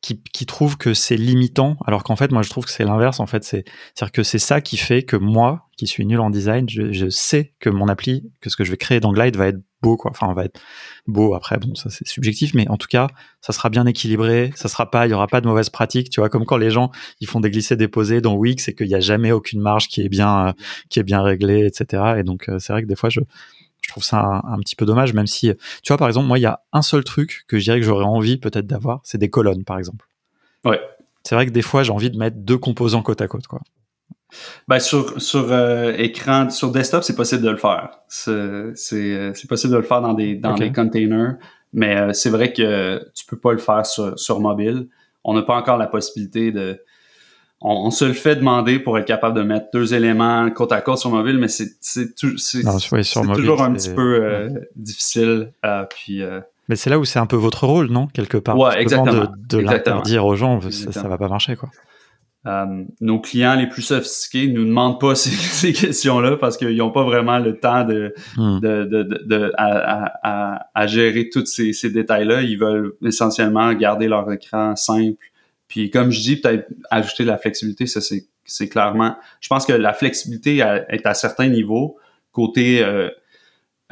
[0.00, 3.18] qui, qui trouvent que c'est limitant, alors qu'en fait, moi, je trouve que c'est l'inverse.
[3.18, 6.30] En fait, c'est c'est-à-dire que c'est ça qui fait que moi, qui suis nul en
[6.30, 9.48] design, je, sais que mon appli, que ce que je vais créer dans Glide va
[9.48, 10.10] être beau, quoi.
[10.10, 10.60] Enfin, va être
[11.06, 11.34] beau.
[11.34, 13.08] Après, bon, ça c'est subjectif, mais en tout cas,
[13.40, 14.52] ça sera bien équilibré.
[14.54, 16.70] Ça sera pas, il y aura pas de mauvaises pratiques, tu vois, comme quand les
[16.70, 19.88] gens ils font des glissés déposés dans Wix et qu'il y a jamais aucune marge
[19.88, 20.52] qui est bien, euh,
[20.88, 22.14] qui est bien réglée, etc.
[22.18, 23.20] Et donc, euh, c'est vrai que des fois, je
[23.86, 26.42] je trouve ça un, petit peu dommage, même si, tu vois, par exemple, moi, il
[26.42, 29.30] y a un seul truc que je dirais que j'aurais envie peut-être d'avoir, c'est des
[29.30, 30.08] colonnes, par exemple.
[30.64, 30.80] Ouais.
[31.22, 33.60] C'est vrai que des fois, j'ai envie de mettre deux composants côte à côte, quoi.
[34.66, 38.00] Ben sur sur euh, écran, sur desktop, c'est possible de le faire.
[38.08, 41.36] C'est euh, possible de le faire dans des dans containers,
[41.72, 44.88] mais euh, c'est vrai que tu peux pas le faire sur, sur mobile.
[45.22, 46.82] On n'a pas encore la possibilité de.
[47.62, 50.98] On, se le fait demander pour être capable de mettre deux éléments côte à côte
[50.98, 55.52] sur mobile, mais c'est c'est toujours un petit peu difficile.
[55.88, 56.22] puis
[56.68, 58.58] mais c'est là où c'est un peu votre rôle, non Quelque part?
[58.58, 59.26] Ouais, exactement.
[59.26, 61.70] De, de l'interdire aux gens, ça, ça va pas marcher, quoi.
[62.46, 67.02] Euh, nos clients les plus sophistiqués nous demandent pas ces, questions-là parce qu'ils n'ont pas
[67.02, 68.60] vraiment le temps de, hmm.
[68.60, 72.42] de, de, de à, à, à, gérer tous ces, ces détails-là.
[72.42, 75.24] Ils veulent essentiellement garder leur écran simple.
[75.68, 79.16] Puis comme je dis, peut-être ajouter de la flexibilité, ça c'est, c'est clairement.
[79.40, 81.98] Je pense que la flexibilité est à certains niveaux,
[82.32, 83.10] côté euh,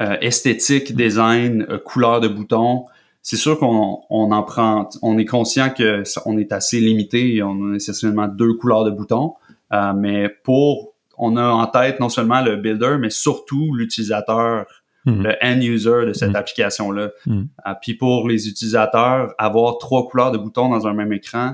[0.01, 2.85] euh, esthétique, design, couleur de bouton
[3.25, 7.71] c'est sûr qu'on on en prend, on est conscient que on est assez limité, on
[7.71, 9.33] a essentiellement deux couleurs de boutons,
[9.73, 14.67] euh, mais pour, on a en tête non seulement le builder, mais surtout l'utilisateur,
[15.05, 15.23] hmm.
[15.23, 16.35] le end user de cette hmm.
[16.35, 17.09] application-là.
[17.25, 17.45] Hmm.
[17.65, 21.53] Euh, puis pour les utilisateurs, avoir trois couleurs de boutons dans un même écran, euh,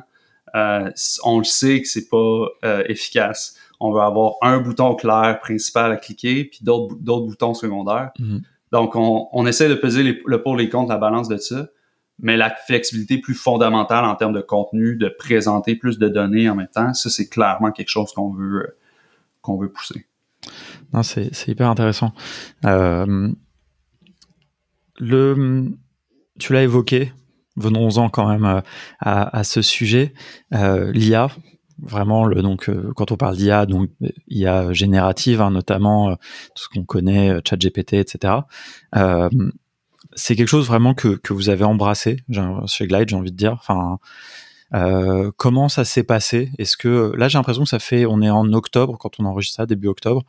[0.54, 2.48] on le sait que c'est pas
[2.88, 3.56] efficace.
[3.80, 8.12] On veut avoir un bouton clair principal à cliquer, puis d'autres d'autres boutons secondaires.
[8.72, 11.68] Donc, on, on essaie de peser le pour les contre, la balance de ça,
[12.22, 16.56] mais la flexibilité plus fondamentale en termes de contenu, de présenter plus de données en
[16.56, 18.78] même temps, ça, c'est clairement quelque chose qu'on veut,
[19.42, 20.06] qu'on veut pousser.
[20.94, 22.14] Non, c'est, hyper intéressant.
[22.66, 23.30] Euh,
[25.00, 25.72] le,
[26.40, 27.12] tu l'as évoqué,
[27.58, 28.62] venons-en quand même
[29.00, 30.14] à, à, ce sujet,
[30.54, 31.30] euh, l'IA.
[31.80, 33.90] vraiment donc quand on parle d'IA, donc
[34.28, 38.36] IA générative, hein, notamment tout ce qu'on connaît, ChatGPT, etc.
[40.14, 42.18] c'est quelque chose vraiment que, que vous avez embrassé
[42.68, 43.54] chez Glide, j'ai envie de dire.
[43.54, 44.00] Enfin,
[44.74, 46.52] euh, comment ça s'est passé?
[46.58, 49.58] Est-ce que là j'ai l'impression que ça fait, on est en octobre quand on enregistre
[49.58, 50.24] ça, début octobre.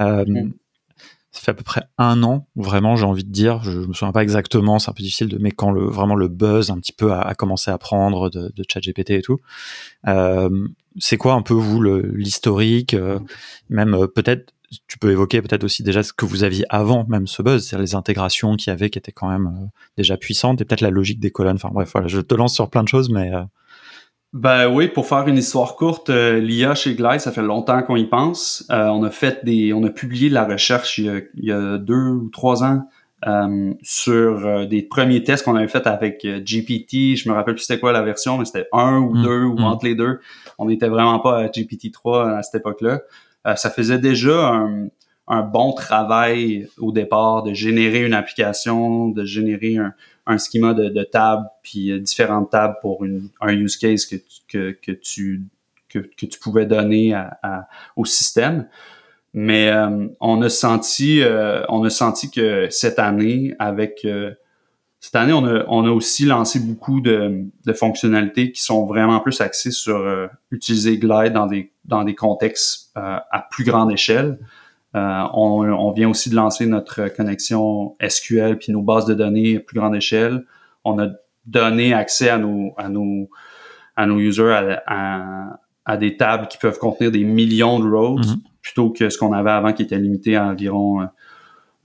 [0.00, 0.52] Euh, mm.
[1.36, 3.62] Ça fait à peu près un an, vraiment, j'ai envie de dire.
[3.62, 6.70] Je, me souviens pas exactement, c'est un peu difficile mais quand le vraiment le buzz
[6.70, 9.38] un petit peu a, commencé à prendre de, ChatGPT et tout.
[10.08, 10.48] Euh,
[10.98, 13.18] c'est quoi un peu vous l'historique, euh,
[13.68, 14.54] même euh, peut-être
[14.88, 17.82] tu peux évoquer peut-être aussi déjà ce que vous aviez avant même ce buzz, c'est-à-dire
[17.82, 19.68] les intégrations qu'il y avait qui étaient quand même
[19.98, 21.56] déjà puissantes et peut-être la logique des colonnes.
[21.56, 23.30] Enfin bref, voilà, je te lance sur plein de choses, mais
[24.36, 27.96] ben oui, pour faire une histoire courte, euh, l'IA chez Glide, ça fait longtemps qu'on
[27.96, 28.66] y pense.
[28.70, 32.28] Euh, on a fait des, on a publié la recherche il y a, deux ou
[32.28, 32.82] trois ans
[33.26, 37.16] euh, sur des premiers tests qu'on avait fait avec GPT.
[37.16, 39.22] Je me rappelle plus c'était quoi la version, mais c'était un ou mm.
[39.22, 39.64] deux ou mm.
[39.64, 40.20] entre les deux.
[40.58, 43.00] On n'était vraiment pas à GPT 3 à cette époque-là.
[43.56, 44.88] ça faisait déjà un,
[45.28, 49.94] un bon travail au départ de générer une application, de générer un,
[50.26, 54.16] un schéma de, de table, puis euh, différentes tables pour une, un use case que,
[54.48, 55.44] que, que tu
[55.88, 58.68] que, tu pouvais donner à, à, au système.
[59.32, 64.06] Mais euh, on a senti euh, on a senti que cette année, avec
[65.00, 69.20] cette année, on a, on a aussi lancé beaucoup de, de fonctionnalités qui sont vraiment
[69.20, 74.38] plus axées sur utiliser Glide dans des dans des contextes à plus grande échelle.
[74.96, 79.60] Euh, on, vient aussi de lancer notre connexion SQL puis nos bases de données à
[79.60, 80.44] plus grande échelle.
[80.84, 81.08] On a
[81.44, 83.28] donné accès à nos à nos
[83.94, 88.38] à nos users à, des tables qui peuvent contenir des millions de rows mm-hmm.
[88.62, 91.02] plutôt que ce qu'on avait avant qui était limité à environ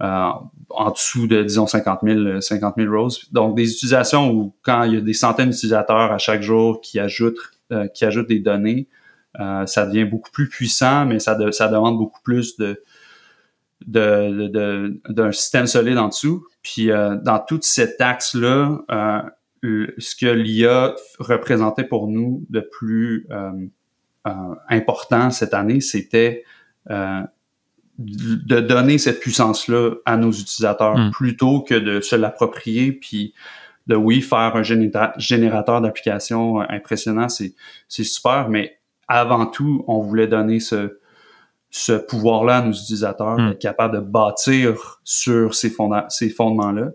[0.02, 0.30] euh,
[0.70, 3.10] en dessous de disons 50 000 50 000 rows.
[3.32, 7.00] Donc des utilisations où quand il y a des centaines d'utilisateurs à chaque jour qui
[7.00, 7.36] ajoutent
[7.74, 8.88] euh, qui ajoutent des données,
[9.66, 12.84] ça devient beaucoup plus puissant, mais ça, ça demande beaucoup plus de,
[13.88, 16.46] d'un de, de, système solide en dessous.
[16.62, 23.28] Puis euh, dans toute cet axe-là, euh, ce que l'IA représentait pour nous de plus
[23.32, 23.68] euh,
[24.70, 26.44] important cette année, c'était
[26.88, 31.12] de donner cette puissance-là à nos utilisateurs hmm.
[31.12, 33.34] plutôt que de se l'approprier puis
[33.88, 37.54] de oui faire un générateur d'applications impressionnant, c'est
[38.04, 41.00] super, mais avant tout, on voulait donner ce,
[41.72, 43.50] ce pouvoir-là à nos utilisateurs, hmm.
[43.50, 45.74] d'être capable de bâtir sur ces,
[46.10, 46.90] ces fondements-là.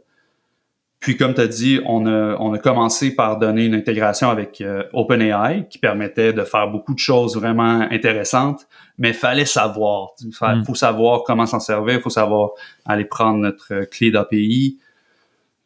[1.01, 4.61] Puis, comme tu as dit, on a, on a commencé par donner une intégration avec
[4.61, 8.67] euh, OpenAI qui permettait de faire beaucoup de choses vraiment intéressantes,
[8.99, 10.11] mais il fallait savoir.
[10.21, 10.65] Il hmm.
[10.65, 12.51] faut savoir comment s'en servir, il faut savoir
[12.85, 14.79] aller prendre notre clé d'API,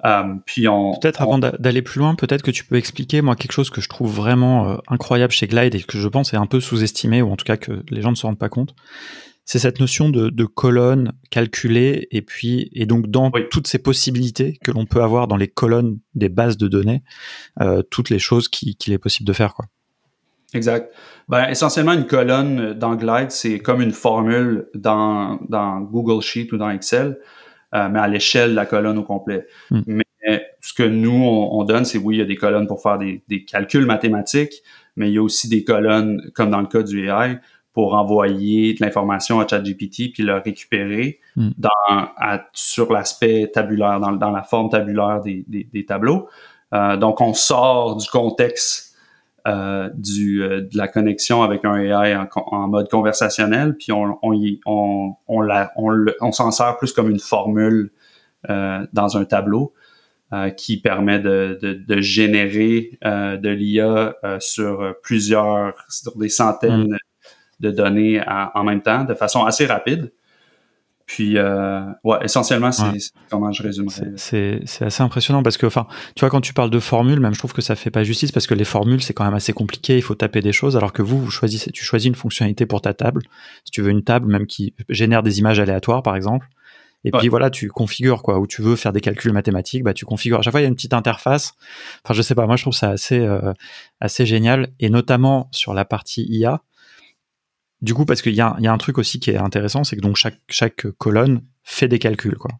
[0.04, 0.64] euh, puis
[1.00, 3.88] peut-être avant d'aller plus loin, peut-être que tu peux expliquer moi quelque chose que je
[3.88, 7.30] trouve vraiment euh, incroyable chez Glide et que je pense est un peu sous-estimé ou
[7.30, 8.74] en tout cas que les gens ne se rendent pas compte.
[9.44, 14.58] C'est cette notion de, de, colonne calculée et puis et donc dans toutes ces possibilités
[14.62, 17.02] que l'on peut avoir dans les colonnes des bases de données,
[17.60, 19.66] euh, toutes les choses qu'il est possible de faire quoi.
[20.52, 20.92] Exact.
[21.28, 26.56] Ben, essentiellement, une colonne dans Glide, c'est comme une formule dans, dans Google Sheet ou
[26.56, 27.18] dans Excel.
[27.74, 29.46] Euh, mais à l'échelle de la colonne au complet.
[29.70, 29.82] Hmm.
[29.86, 30.04] Mais
[30.60, 33.22] ce que nous, on, donne, c'est oui, il y a des colonnes pour faire des,
[33.28, 34.62] des, calculs mathématiques,
[34.96, 37.38] mais il y a aussi des colonnes, comme dans le cas du AI,
[37.72, 41.50] pour envoyer de l'information à ChatGPT puis le récupérer hmm.
[41.56, 46.28] dans, sur l'aspect tabulaire, dans, dans, la forme tabulaire des, des, des tableaux.
[46.74, 48.89] Euh, donc, on sort du contexte
[49.46, 54.34] euh, du, euh, de la connexion avec un AI en, mode conversationnel, puis on, on,
[54.66, 57.90] on, on, la, on, on s'en sert plus comme une formule
[58.48, 59.72] euh, dans un tableau
[60.56, 66.98] qui permet de, de, de générer de l'IA sur plusieurs, sur des centaines mm.
[67.58, 68.22] de données
[68.54, 70.12] en même temps, de façon assez rapide.
[71.10, 72.86] Puis, euh, ouais, essentiellement, c'est
[73.28, 74.12] comment je résumerais.
[74.14, 77.40] C'est assez impressionnant parce que, enfin, tu vois, quand tu parles de formules, même je
[77.40, 79.96] trouve que ça fait pas justice parce que les formules, c'est quand même assez compliqué,
[79.96, 82.80] il faut taper des choses, alors que vous, vous choisissez, tu choisis une fonctionnalité pour
[82.80, 83.22] ta table.
[83.64, 86.46] Si tu veux une table, même qui génère des images aléatoires, par exemple.
[87.02, 90.04] Et puis voilà, tu configures quoi, où tu veux faire des calculs mathématiques, bah tu
[90.04, 90.38] configures.
[90.38, 91.54] À chaque fois, il y a une petite interface.
[92.04, 93.52] Enfin, je sais pas, moi je trouve ça assez euh,
[94.00, 96.62] assez génial, et notamment sur la partie IA
[97.82, 100.16] du coup, parce qu'il y, a un truc aussi qui est intéressant, c'est que donc
[100.16, 102.36] chaque, chaque colonne fait des calculs.
[102.36, 102.50] Quoi.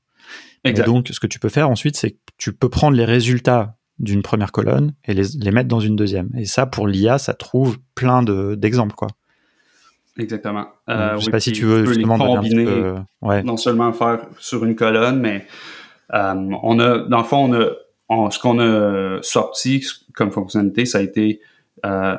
[0.65, 3.77] Et donc, ce que tu peux faire ensuite, c'est que tu peux prendre les résultats
[3.99, 6.31] d'une première colonne et les, mettre dans une deuxième.
[6.37, 8.95] Et ça, pour l'IA, ça trouve plein d'exemples.
[8.95, 9.09] quoi.
[10.19, 10.67] Exactement.
[10.89, 13.43] Euh, je sais pas si tu veux justement combiner, peu, ouais.
[13.43, 15.47] non seulement faire sur une colonne, mais
[16.15, 17.53] euh, on a, dans le fond,
[18.09, 21.41] on a, ce qu'on a sorti comme fonctionnalité, ça a été
[21.87, 22.17] euh,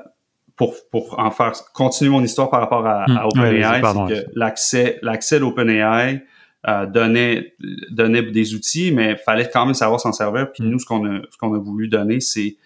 [0.61, 3.17] pour, pour en faire continuer mon histoire par rapport à, Hmm.
[3.17, 6.23] à OpenAI, c'est que l'accès l'accès d'OpenAI
[6.67, 7.55] euh, donnait
[7.89, 10.51] donnait des outils, mais fallait quand même savoir s'en servir.
[10.51, 10.69] Puis Hmm.
[10.69, 12.57] nous, ce qu'on a ce qu'on a voulu donner, c'est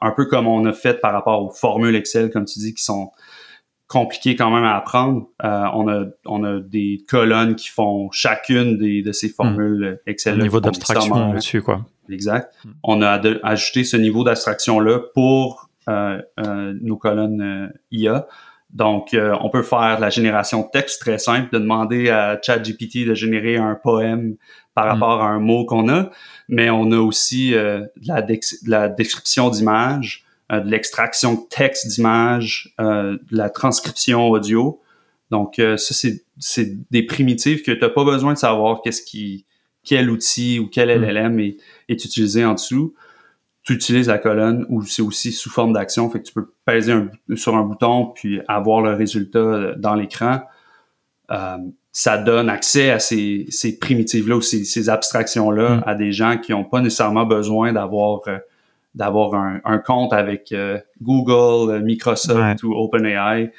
[0.00, 2.84] un peu comme on a fait par rapport aux formules Excel, comme tu dis, qui
[2.84, 3.10] sont
[3.88, 5.26] compliquées quand même à apprendre.
[5.42, 10.36] Euh, on a on a des colonnes qui font chacune des de ces formules Excel.
[10.36, 11.84] Le niveau d'abstraction dessus, quoi.
[12.08, 12.54] Exact.
[12.64, 12.70] Hmm.
[12.84, 18.26] On a ajouté ce niveau d'abstraction-là pour euh, euh, nos colonnes euh, IA.
[18.72, 23.04] Donc, euh, on peut faire la génération de texte très simple, de demander à ChatGPT
[23.04, 24.36] de générer un poème
[24.74, 24.88] par Mm.
[24.90, 26.10] rapport à un mot qu'on a,
[26.48, 31.40] mais on a aussi euh, de, la de la description d'image, euh, de l'extraction de
[31.50, 34.80] texte d'image, euh, de la transcription audio.
[35.30, 35.94] Donc, euh, ça,
[36.38, 39.46] c'est, des primitives que tu n'as pas besoin de savoir qu'est-ce qui,
[39.84, 41.04] quel outil ou quel Mm.
[41.04, 41.56] LLM est,
[41.88, 42.94] est utilisé en dessous.
[43.62, 46.92] Tu utilises la colonne ou c'est aussi sous forme d'action, fait que tu peux peser
[46.92, 50.40] un- sur un bouton puis avoir le résultat euh, dans l'écran.
[51.30, 51.56] Euh,
[51.92, 55.82] ça donne accès à ces, ces primitives-là ou ces, ces abstractions-là Mm.
[55.86, 58.38] à des gens qui n'ont pas nécessairement besoin d'avoir euh,
[58.94, 63.52] d'avoir un, un compte avec euh, Google, Microsoft ou OpenAI.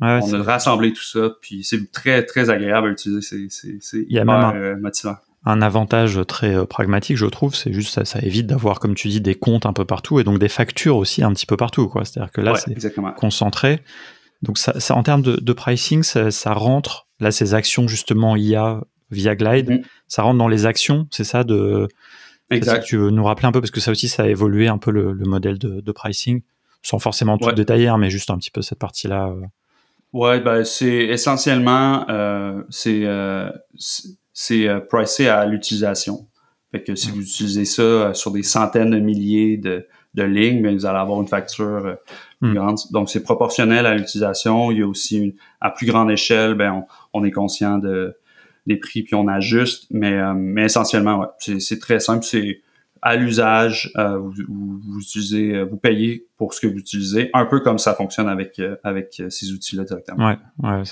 [0.00, 3.48] Ouais, On a rassemblé tout ça, puis c'est très, très agréable à utiliser.
[3.80, 5.16] C'est, hyper même motivant.
[5.46, 9.08] Un avantage très euh, pragmatique, je trouve, c'est juste ça, ça évite d'avoir, comme tu
[9.08, 11.88] dis, des comptes un peu partout et donc des factures aussi un petit peu partout,
[11.88, 12.04] quoi.
[12.04, 13.12] C'est-à-dire que là, Ouais, c'est exactement.
[13.12, 13.80] concentré.
[14.42, 18.36] Donc ça, ça en termes de, de pricing, ça, ça rentre là ces actions justement
[18.36, 19.82] IA via Glide, Mhm.
[20.08, 21.86] ça rentre dans les actions, c'est ça de.
[22.50, 22.80] ça Exact.
[22.82, 23.60] que tu veux nous rappeler un peu?
[23.60, 26.42] Parce que ça aussi ça a évolué un peu le, le modèle de, de pricing,
[26.82, 27.54] sans forcément tout Ouais.
[27.54, 29.28] détailler, hein, mais juste un petit peu cette partie-là.
[29.28, 29.40] euh.
[30.12, 36.28] Ouais, ben c'est essentiellement euh, c'est euh, c'est- c'est euh, pricé à l'utilisation.
[36.70, 40.60] Fait que si vous utilisez ça euh, sur des centaines de milliers de, de lignes,
[40.74, 41.94] vous allez avoir une facture euh,
[42.40, 42.54] plus Hmm.
[42.54, 42.78] grande.
[42.90, 44.70] Donc c'est proportionnel à l'utilisation.
[44.70, 48.14] Il y a aussi une, à plus grande échelle, ben on, on est conscient de
[48.66, 52.24] des prix puis on ajuste, mais euh, mais essentiellement ouais, c'est très simple.
[52.26, 52.60] C'est
[53.00, 57.46] à l'usage, euh, vous, vous, vous utilisez, vous payez pour ce que vous utilisez, un
[57.46, 60.28] peu comme ça fonctionne avec avec ces outils-là directement.
[60.28, 60.82] Ouais, ouais.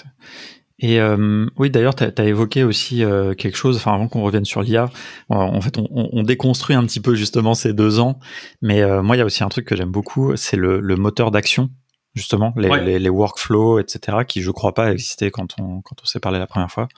[0.81, 4.45] Et euh, oui, d'ailleurs, tu as, évoqué aussi euh, quelque chose, enfin avant qu'on revienne
[4.45, 4.91] sur l'IA,
[5.29, 8.19] en fait, on, on- on déconstruit un petit peu justement ces deux ans,
[8.61, 10.97] mais euh, moi, il y a aussi un truc que j'aime beaucoup, c'est le, le
[10.97, 11.71] moteur d'action,
[12.17, 12.85] justement, les, Ouais.
[12.85, 16.41] les, les workflows, etc., qui, je crois pas, existaient quand on, quand on s'est parlé
[16.41, 16.89] la première fois.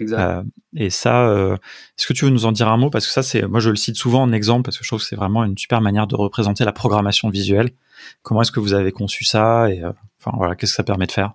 [0.00, 0.18] Exact.
[0.20, 0.42] Euh,
[0.76, 1.54] et ça, euh,
[1.98, 2.90] est-ce que tu veux nous en dire un mot?
[2.90, 5.00] Parce que ça, c'est, moi, je le cite souvent en exemple parce que je trouve
[5.00, 7.70] que c'est vraiment une super manière de représenter la programmation visuelle.
[8.22, 9.70] Comment est-ce que vous avez conçu ça?
[9.70, 11.32] Et euh, enfin voilà, qu'est-ce que ça permet de faire?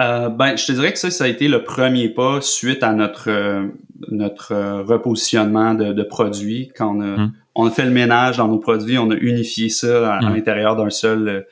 [0.00, 2.92] Euh, ben, je te dirais que ça, ça a été le premier pas suite à
[2.92, 3.66] notre euh,
[4.10, 6.72] notre euh, repositionnement de, de produits.
[6.76, 7.32] Quand on a, Mm.
[7.54, 10.34] on a fait le ménage dans nos produits, on a unifié ça à, à Mm.
[10.34, 11.46] l'intérieur d'un seul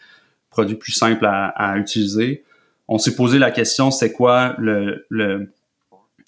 [0.49, 2.45] produit plus simple à, à utiliser.
[2.89, 5.53] On s'est posé la question, c'est quoi le, le,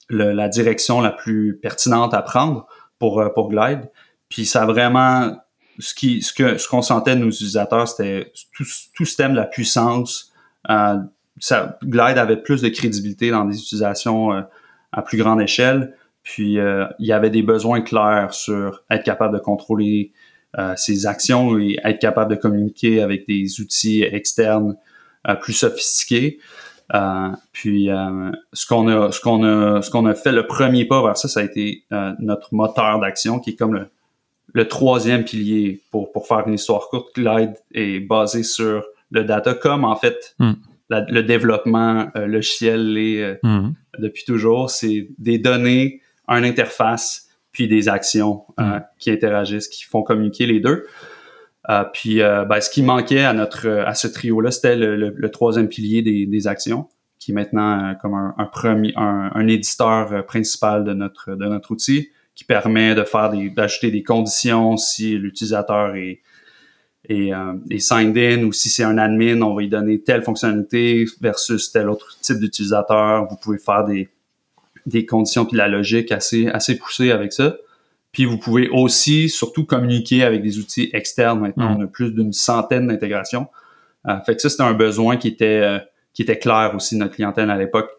[0.08, 2.66] le- la direction la plus pertinente à prendre
[2.98, 3.90] pour pour Glide?
[4.28, 5.38] Puis ça a vraiment
[5.78, 9.32] ce qui ce que ce qu'on sentait de nos utilisateurs, c'était tout, tout ce thème
[9.32, 10.30] de la puissance.
[10.70, 10.96] euh,
[11.38, 14.42] Glide avait plus de crédibilité dans des utilisations euh,
[14.92, 15.94] à plus grande échelle.
[16.22, 20.12] Puis euh, il y avait des besoins clairs sur être capable de contrôler
[20.58, 24.76] euh, ses actions et être capable de communiquer avec des outils externes
[25.40, 26.38] plus sophistiqués.
[27.52, 27.88] Puis
[28.52, 31.84] ce qu'on a, fait, le premier pas vers ça, ça a été
[32.18, 33.86] notre moteur d'action, qui est comme
[34.52, 37.14] le, troisième pilier pour, faire une histoire courte.
[37.14, 40.54] Glide est basé sur le data, comme en fait Mm.
[40.92, 43.74] La- le développement euh, logiciel est euh, Mhm.
[43.98, 44.70] depuis toujours.
[44.70, 48.82] C'est des données, une interface, puis des actions euh, Mm.
[48.98, 50.86] qui interagissent, qui font communiquer les deux.
[51.94, 55.68] Puis, ben, ce qui manquait à notre à ce trio-là, c'était le, le- le troisième
[55.68, 56.88] pilier des, des actions,
[57.20, 61.70] qui est maintenant comme un, un premier, un, un éditeur principal de notre de notre
[61.70, 66.20] outil, qui permet de faire des d'ajouter des conditions si l'utilisateur est
[67.08, 70.22] est, euh, est signed in ou si c'est un admin, on va lui donner telle
[70.22, 73.26] fonctionnalité versus tel autre type d'utilisateur.
[73.28, 74.08] Vous pouvez faire des
[74.84, 77.56] des conditions puis de la logique assez assez poussée avec ça.
[78.12, 81.40] Puis vous pouvez aussi surtout communiquer avec des outils externes.
[81.40, 81.76] Maintenant, Mm.
[81.78, 83.46] on a plus d'une centaine d'intégrations.
[84.08, 85.78] Euh, fait que ça, c'était un besoin qui était euh,
[86.12, 87.90] qui était clair aussi de notre clientèle à l'époque,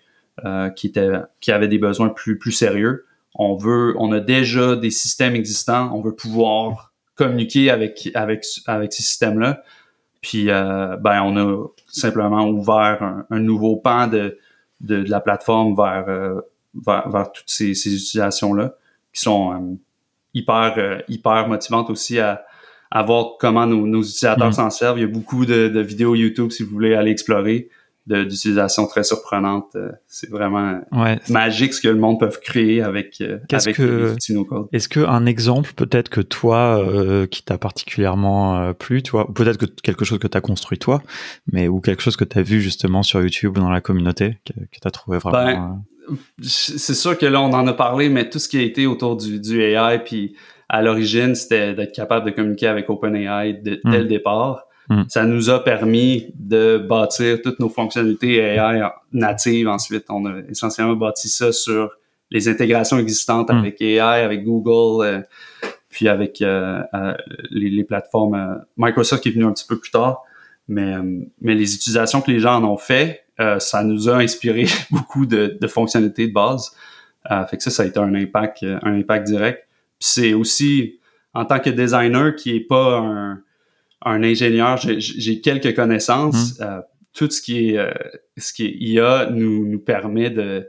[0.46, 1.10] euh, qui était
[1.42, 3.06] qui avait des besoins plus plus sérieux.
[3.36, 5.90] On veut, on a déjà des systèmes existants.
[5.94, 9.64] On veut pouvoir communiquer avec avec avec ces systèmes-là.
[10.22, 14.40] Puis euh, ben on a simplement ouvert un, un nouveau pan de,
[14.82, 16.42] de de la plateforme vers euh,
[16.86, 18.76] vers, vers toutes ces, ces utilisations-là
[19.14, 19.76] qui sont euh,
[20.34, 22.44] hyper hyper motivantes aussi à,
[22.90, 24.54] à voir comment nos, utilisateurs mm.
[24.54, 24.98] s'en servent.
[24.98, 27.70] Il y a beaucoup de, de, vidéos YouTube si vous voulez aller explorer
[28.06, 29.76] d'utilisation très surprenante.
[29.76, 30.82] Euh, c'est vraiment
[31.30, 34.16] magique ce que le monde peut créer avec, euh, avec que,
[34.74, 39.66] Est-ce qu'un exemple peut-être que toi, euh, qui t'a particulièrement plu, tu vois, peut-être que
[39.66, 41.02] quelque chose que tu as construit toi,
[41.52, 44.38] mais ou quelque chose que tu as vu justement sur YouTube ou dans la communauté,
[44.46, 45.44] que, que tu as trouvé vraiment...
[45.46, 45.84] Ben,
[46.42, 49.16] c'est sûr que là, on en a parlé, mais tout ce qui a été autour
[49.16, 50.36] du, du AI, puis
[50.68, 54.08] à l'origine, c'était d'être capable de communiquer avec OpenAI dès le hmm.
[54.08, 54.66] départ.
[54.90, 55.04] Hmm.
[55.08, 58.82] Ça nous a permis de bâtir toutes nos fonctionnalités AI
[59.12, 59.68] natives.
[59.68, 61.92] Ensuite, on a essentiellement bâti ça sur
[62.32, 63.58] les intégrations existantes hmm.
[63.58, 65.22] avec AI, avec Google, euh,
[65.90, 67.14] puis avec euh, euh,
[67.52, 70.24] les, plateformes Microsoft qui est venu un petit peu plus tard.
[70.68, 70.96] Mais,
[71.42, 73.26] mais les utilisations que les gens en ont fait,
[73.60, 76.74] ça nous a inspiré beaucoup de, de fonctionnalités de base.
[77.50, 79.68] fait que ça, ça a été un impact, un impact direct.
[80.00, 81.00] Puis c'est aussi,
[81.34, 83.42] en tant que designer qui est pas un
[84.06, 86.60] un ingénieur, j'ai quelques connaissances.
[86.60, 86.68] Hum.
[86.68, 86.82] Euh,
[87.14, 87.92] tout ce qui est euh,
[88.38, 90.68] ce qui est IA nous, nous permet de,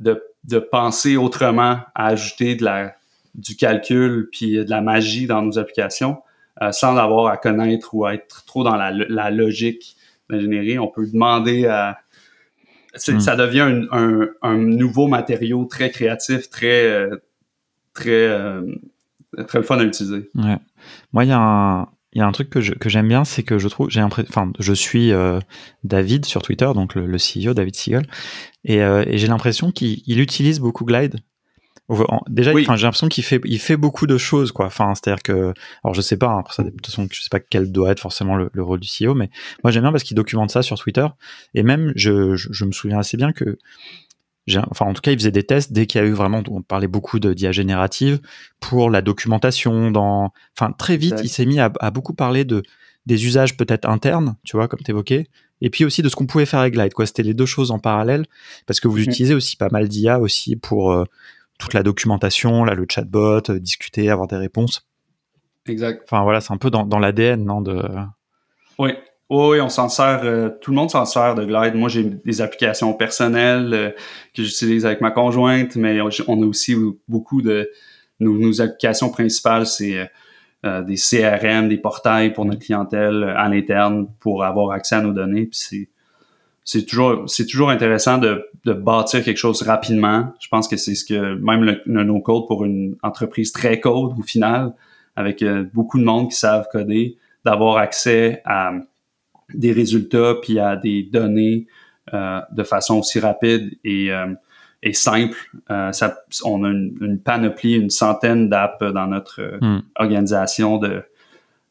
[0.00, 2.96] de, de, penser autrement, à ajouter de la,
[3.34, 6.18] du calcul puis de la magie dans nos applications
[6.60, 9.96] euh, sans avoir à connaître ou à être trop dans la, la logique
[10.28, 10.78] d'ingénierie.
[10.78, 11.98] On peut demander à...
[13.08, 13.20] Hum.
[13.20, 17.08] Ça devient un, un, nouveau matériau très créatif, très...
[17.92, 18.30] très
[19.46, 20.30] très fun à utiliser.
[20.34, 20.56] Ouais.
[21.12, 23.58] Moi, il y a un, il y a un truc que, j'aime bien, c'est que
[23.58, 25.38] je trouve, j'ai enfin, je suis euh,
[25.84, 28.06] David sur Twitter, donc le, CEO David Siegel,
[28.70, 31.16] euh, et, j'ai l'impression qu'il utilise beaucoup Glide.
[32.26, 34.64] Déjà, j'ai l'impression qu'il fait, il fait beaucoup de choses, quoi.
[34.64, 35.52] Enfin, c'est-à-dire que,
[35.84, 38.00] alors je sais pas, hein, ça, de toute façon, je sais pas quel doit être
[38.00, 39.28] forcément le, rôle du CEO, mais
[39.62, 41.06] moi j'aime bien parce qu'il documente ça sur Twitter,
[41.52, 43.58] et même je, je me souviens assez bien que
[44.70, 46.62] enfin en tout cas il faisait des tests dès qu'il y a eu vraiment on
[46.62, 48.20] parlait beaucoup de d'IA générative
[48.60, 52.62] pour la documentation dans enfin très vite il s'est mis à, beaucoup parler de
[53.06, 55.28] des usages peut-être internes tu vois comme tu évoquais
[55.60, 57.06] et puis aussi de ce qu'on pouvait faire avec Glide quoi.
[57.06, 58.26] C'était les deux choses en parallèle
[58.66, 59.04] parce que vous mhm.
[59.04, 61.04] utilisez aussi pas mal d'IA aussi pour euh,
[61.58, 64.86] toute la documentation là le chatbot euh, discuter avoir des réponses.
[65.66, 66.02] Exact.
[66.04, 67.82] Enfin voilà c'est un peu dans, dans l'ADN non de
[69.30, 71.74] oui on s'en sert, euh, tout le monde s'en sert de Glide.
[71.74, 73.90] Moi, j'ai des applications personnelles euh,
[74.34, 76.76] que j'utilise avec ma conjointe, mais on a aussi
[77.08, 77.70] beaucoup de
[78.20, 80.08] nos, applications principales, c'est
[80.64, 85.12] euh, des CRM, des portails pour notre clientèle à l'interne pour avoir accès à nos
[85.12, 85.46] données.
[85.46, 85.88] Puis
[86.64, 90.32] c'est toujours c'est toujours intéressant de, de bâtir quelque chose rapidement.
[90.40, 94.18] Je pense que c'est ce que même le, le no-code pour une entreprise très code
[94.18, 94.72] au final,
[95.14, 98.72] avec beaucoup de monde qui savent coder, d'avoir accès à
[99.54, 101.66] des résultats puis à des données
[102.14, 104.32] euh, de façon aussi rapide et, euh,
[104.82, 105.36] et simple.
[105.70, 109.82] Euh, ça, on a une, panoplie, une centaine d'apps dans notre hmm.
[109.96, 111.02] organisation de,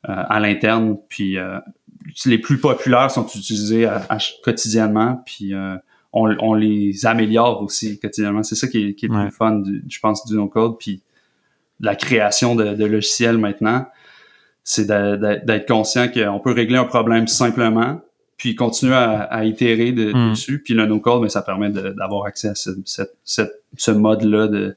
[0.03, 0.97] à l'interne.
[1.07, 1.37] Puis
[2.25, 3.89] les plus populaires sont utilisés
[4.43, 5.23] quotidiennement.
[5.25, 5.53] Puis
[6.11, 8.43] on, on, les améliore aussi quotidiennement.
[8.43, 10.77] C'est ça qui est, qui est le plus fun, je pense, du no-code.
[10.77, 11.01] Puis
[11.79, 13.85] la création de, de logiciels maintenant
[14.65, 18.01] c'est d'être conscient qu'on peut régler un problème simplement,
[18.35, 20.31] puis continuer à, itérer hmm.
[20.31, 20.61] dessus.
[20.61, 22.71] Puis le no-code, mais ça permet d'avoir accès à ce,
[23.23, 24.75] ce, mode-là de,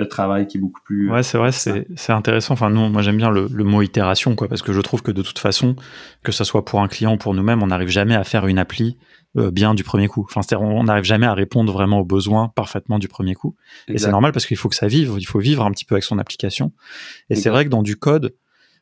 [0.00, 1.08] de, travail qui est beaucoup plus...
[1.10, 2.54] Ouais, c'est vrai, c'est intéressant.
[2.54, 5.22] Enfin, nous, moi, j'aime bien le, mot itération, quoi, parce que je trouve que de
[5.22, 5.76] toute façon,
[6.24, 8.58] que ce soit pour un client ou pour nous-mêmes, on n'arrive jamais à faire une
[8.58, 8.98] appli
[9.36, 10.26] euh, bien du premier coup.
[10.28, 13.54] Enfin, c'est-à-dire, on n'arrive jamais à répondre vraiment aux besoins parfaitement du premier coup.
[13.86, 15.94] Et c'est normal parce qu'il faut que ça vive, il faut vivre un petit peu
[15.94, 16.72] avec son application.
[17.30, 18.34] Et c'est vrai que dans du code,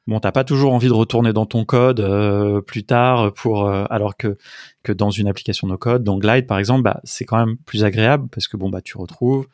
[0.06, 3.84] bon, t'as pas toujours envie de retourner dans ton code euh, plus tard pour euh,
[3.90, 4.36] alors que
[4.82, 7.84] que dans une application no code, dans Glide par exemple, bah, c'est quand même plus
[7.84, 9.46] agréable parce que bon bah tu retrouves.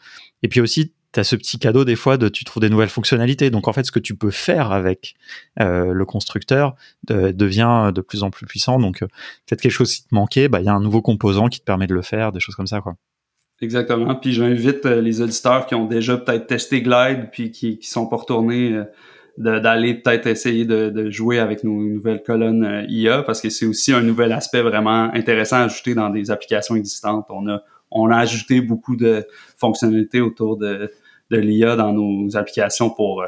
[0.42, 2.88] Et puis aussi tu as ce petit cadeau des fois de tu trouves des nouvelles
[2.88, 3.50] fonctionnalités.
[3.50, 5.14] Donc en fait, ce que tu peux faire avec
[5.60, 6.74] euh, le constructeur
[7.06, 8.78] devient de plus en plus puissant.
[8.78, 11.60] Donc peut-être quelque chose qui te manquait, bah il y a un nouveau composant qui
[11.60, 12.96] te permet de le faire, des choses comme ça quoi.
[13.60, 14.16] Exactement.
[14.16, 18.16] Puis j'invite les auditeurs qui ont déjà peut-être testé Glide puis qui qui sont pas
[18.16, 18.82] retournés
[19.38, 23.92] d'aller peut-être essayer de, jouer avec nos nouvelles colonnes euh, IA parce que c'est aussi
[23.92, 27.26] un nouvel aspect vraiment intéressant à ajouter dans des applications existantes.
[27.30, 29.26] On a, on a ajouté beaucoup de
[29.56, 30.92] fonctionnalités autour de,
[31.30, 33.26] de l'IA dans nos applications pour euh,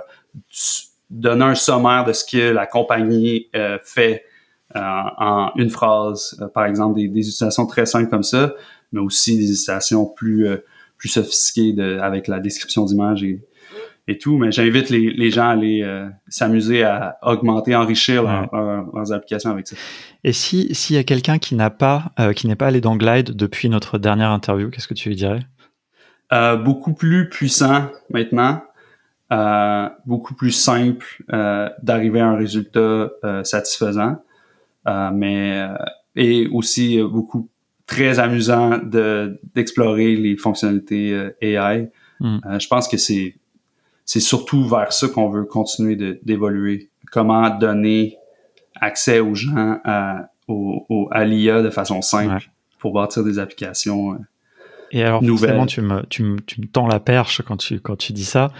[1.08, 4.24] donner un sommaire de ce que la compagnie euh, fait
[4.74, 6.36] en une phrase.
[6.52, 8.54] par exemple, des, des, utilisations très simples comme ça,
[8.90, 10.48] mais aussi des utilisations plus,
[10.96, 13.40] plus sophistiquées de, avec la description d'image et,
[14.06, 19.12] et tout, mais j'invite les, les, gens à aller euh, s'amuser à augmenter, enrichir leurs
[19.12, 19.76] applications avec ça.
[20.24, 22.96] Et si s'il y a quelqu'un qui n'a pas euh, qui n'est pas allé dans
[22.96, 25.40] Glide depuis notre dernière interview, qu'est-ce que tu lui dirais?
[26.32, 28.62] Euh, Beaucoup plus puissant maintenant.
[30.06, 31.24] beaucoup plus simple
[31.82, 33.10] d'arriver à un résultat
[33.42, 34.22] satisfaisant,
[35.12, 35.66] mais
[36.14, 37.48] et aussi beaucoup
[37.86, 41.90] très amusant de d'explorer les fonctionnalités AI.
[42.20, 42.38] Hmm.
[42.60, 43.34] je pense que c'est
[44.04, 46.90] c'est surtout vers ça qu'on veut continuer d'évoluer.
[47.10, 48.18] Comment donner
[48.80, 54.18] accès aux gens à, au, à l'IA de façon simple pour bâtir des applications euh,
[54.90, 55.64] Et alors, nouvelles.
[55.66, 58.52] Tu me, tu, me, tu me tends la perche quand tu, quand tu dis ça.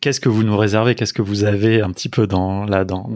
[0.00, 0.94] Qu'est-ce que vous nous réservez?
[0.94, 2.64] Qu'est-ce que vous avez un petit peu dans,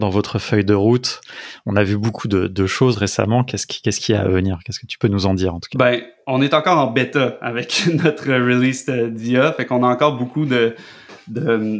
[0.09, 1.21] votre feuille de route?
[1.65, 3.43] On a vu beaucoup de, choses récemment.
[3.43, 4.59] Qu'est-ce qui, qu'est-ce qui a à venir?
[4.63, 5.79] Qu'est-ce que tu peux nous en dire en tout cas?
[5.79, 10.45] Ben, on est encore en bêta avec notre release d'IA, fait qu'on a encore beaucoup
[10.51, 11.79] euh,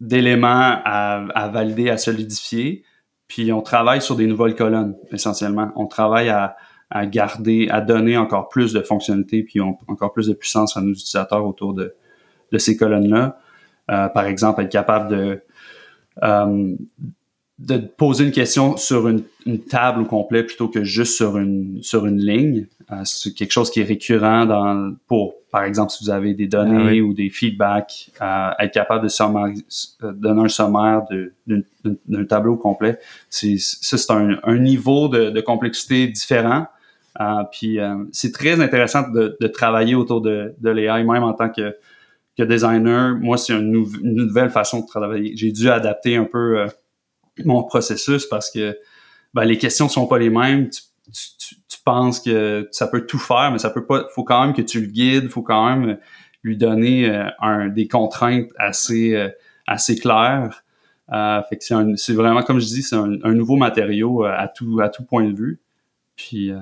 [0.00, 2.84] d'éléments à, à, valider, à solidifier.
[3.28, 5.72] Puis on travaille sur des nouvelles colonnes essentiellement.
[5.74, 6.56] On travaille à,
[6.90, 10.92] à garder, à donner encore plus de fonctionnalités puis encore plus de puissance à nos
[10.92, 11.94] utilisateurs autour de,
[12.52, 13.38] de ces colonnes-là.
[13.90, 15.42] Euh, par exemple, être capable de,
[16.22, 16.76] euh,
[17.58, 21.82] de poser une question sur une, une, table au complet plutôt que juste sur une,
[21.82, 22.66] sur une ligne.
[22.90, 26.48] Euh, c'est quelque chose qui est récurrent dans, pour, par exemple, si vous avez des
[26.48, 31.02] données ah ou des feedbacks, euh, être capable de euh, donner un sommaire
[31.46, 32.98] d'un tableau complet.
[33.30, 36.66] C'est, ça, c'est un, un, niveau de, de, complexité différent.
[37.20, 37.78] Euh, puis
[38.12, 41.76] c'est très intéressant de, de, travailler autour de, de l'AI, même en tant que,
[42.36, 43.14] que designer.
[43.16, 45.36] Moi, c'est une, nouvelle façon de travailler.
[45.36, 46.66] J'ai dû adapter un peu
[47.44, 48.76] mon processus parce que
[49.32, 50.70] ben, les questions sont pas les mêmes.
[50.70, 50.80] Tu,
[51.38, 54.06] tu, tu, penses que ça peut tout faire, mais ça peut pas.
[54.14, 55.28] Faut quand même que tu le guides.
[55.28, 55.98] Faut quand même
[56.44, 59.28] lui donner euh, un, des contraintes assez euh,
[59.66, 60.62] assez claires.
[61.12, 61.64] Euh, fait que
[61.96, 65.24] c'est vraiment comme je dis, c'est un, un, nouveau matériau à tout à tout point
[65.24, 65.60] de vue.
[66.16, 66.52] Puis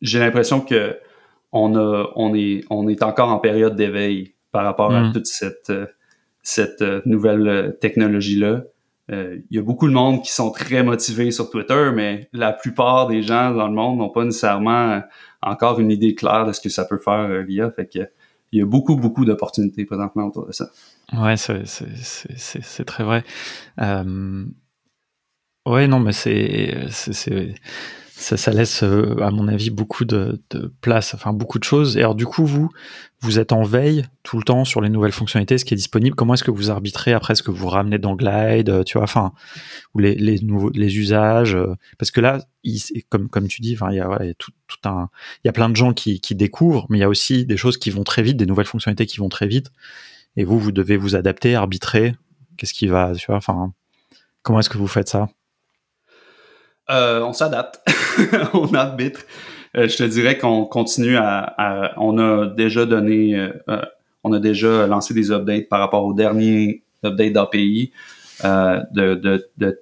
[0.00, 0.98] j'ai l'impression que
[1.52, 5.12] on a on est on est encore en période d'éveil par rapport à mm.
[5.12, 5.72] toute cette
[6.42, 8.62] cette nouvelle technologie là.
[9.10, 12.52] Euh, il y a beaucoup de monde qui sont très motivés sur Twitter, mais la
[12.52, 15.00] plupart des gens dans le monde n'ont pas nécessairement euh,
[15.42, 17.70] encore une idée claire de ce que ça peut faire euh, l'IA.
[17.72, 17.98] Fait que
[18.52, 20.70] il y a beaucoup, beaucoup d'opportunités présentement autour de ça.
[21.12, 23.22] Ouais, c'est très vrai.
[23.80, 24.44] Euh...
[25.66, 26.74] Ouais, non, mais c'est
[28.20, 31.96] ça, laisse, euh, à mon avis, beaucoup de, de, place, enfin beaucoup de choses.
[31.96, 32.70] Et alors, du coup, vous,
[33.20, 36.14] vous êtes en veille tout le temps sur les nouvelles fonctionnalités, ce qui est disponible.
[36.14, 39.04] Comment est-ce que vous arbitrez après ce que vous ramenez dans Glide, euh, tu vois,
[39.04, 39.32] enfin,
[39.94, 42.44] ou les, nouveaux, les usages euh, Parce que là,
[43.08, 44.52] comme tu dis, il y a, tout,
[44.84, 45.08] un,
[45.42, 47.56] il y a plein de gens qui, qui découvrent, mais il y a aussi des
[47.56, 49.70] choses qui vont très vite, des nouvelles fonctionnalités qui vont très vite.
[50.36, 52.14] Et vous, vous devez vous adapter, arbitrer.
[52.58, 53.72] Qu'est-ce qui va, tu vois, enfin,
[54.42, 55.28] comment est-ce que vous faites ça?
[56.90, 57.80] Euh, on s'adapte,
[58.54, 59.20] on arbitre.
[59.76, 63.52] Euh, je te dirais qu'on continue à, on a déjà donné, euh,
[64.24, 67.92] on a déjà lancé des updates par rapport au dernier update d'API
[68.42, 69.80] de,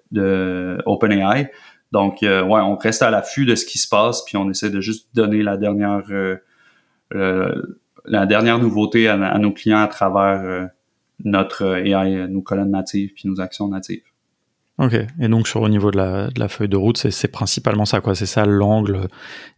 [0.84, 1.50] OpenAI.
[1.90, 4.82] Donc, ouais, on reste à l'affût de ce qui se passe, puis on essaie de
[4.82, 6.02] juste donner la dernière,
[7.10, 10.68] la dernière nouveauté à, à, nos clients à travers
[11.24, 14.02] notre AI, nos colonnes natives, puis nos actions natives.
[14.78, 14.94] Ok.
[15.20, 18.00] Et donc sur au niveau de la, de la feuille de route, c'est principalement ça,
[18.00, 18.14] quoi.
[18.14, 19.08] C'est ça l'angle.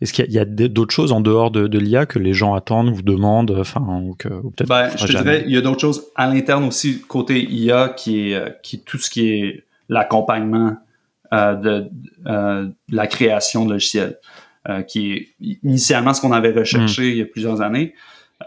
[0.01, 2.91] Est-ce qu'il y a, d'autres choses en dehors de, de l'IA que les gens attendent,
[2.91, 4.68] vous demandent, enfin, ou que peut-être.
[4.68, 8.31] Ben, je te dirais, il y a d'autres choses à l'interne aussi côté IA qui
[8.31, 10.77] est, euh, qui tout ce qui est l'accompagnement
[11.35, 11.91] euh, de,
[12.27, 14.18] euh, la création de logiciels,
[14.68, 15.29] euh, qui est
[15.62, 17.11] initialement ce qu'on avait recherché hmm.
[17.11, 17.95] il y a plusieurs années.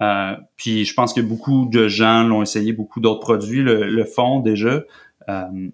[0.02, 4.06] Euh, puis je pense que beaucoup de gens l'ont essayé, beaucoup d'autres produits le, le
[4.06, 4.82] font déjà.
[5.30, 5.70] Euh,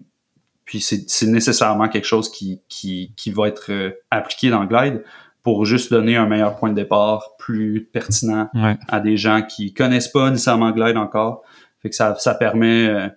[0.70, 5.02] puis c'est nécessairement quelque chose qui, qui, qui va être euh, appliqué dans Glide
[5.42, 8.48] pour juste donner un meilleur point de départ plus pertinent
[8.86, 11.42] à des gens qui connaissent pas nécessairement Glide encore.
[11.82, 13.08] Fait que ça, ça permet euh,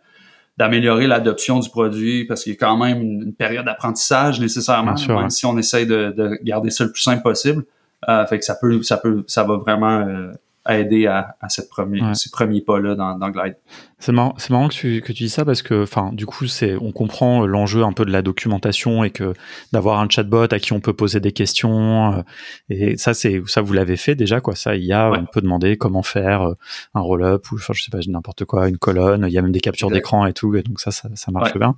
[0.58, 5.30] d'améliorer l'adoption du produit parce qu'il y a quand même une, période d'apprentissage nécessairement, même
[5.30, 7.66] si on essaye de, de, garder ça le plus simple possible.
[8.10, 10.32] Euh, fait que ça peut, ça peut, ça va vraiment euh,
[10.70, 13.58] aider à, à cette première, ces premiers pas-là dans, dans, Glide.
[14.00, 16.48] C'est marrant, c'est marrant que tu, que tu dis ça parce que, enfin, du coup,
[16.48, 19.34] c'est, on comprend l'enjeu un peu de la documentation et que
[19.74, 22.14] d'avoir un chatbot à qui on peut poser des questions.
[22.14, 22.22] Euh,
[22.70, 24.56] et ça, c'est, ça, vous l'avez fait déjà, quoi.
[24.56, 26.54] Ça, il y a, on peut demander comment faire euh,
[26.94, 29.26] un roll-up ou, enfin, je sais pas, n'importe quoi, une colonne.
[29.28, 30.56] Il y a même des captures d'écran et tout.
[30.56, 31.76] Et donc ça, ça, ça marche bien.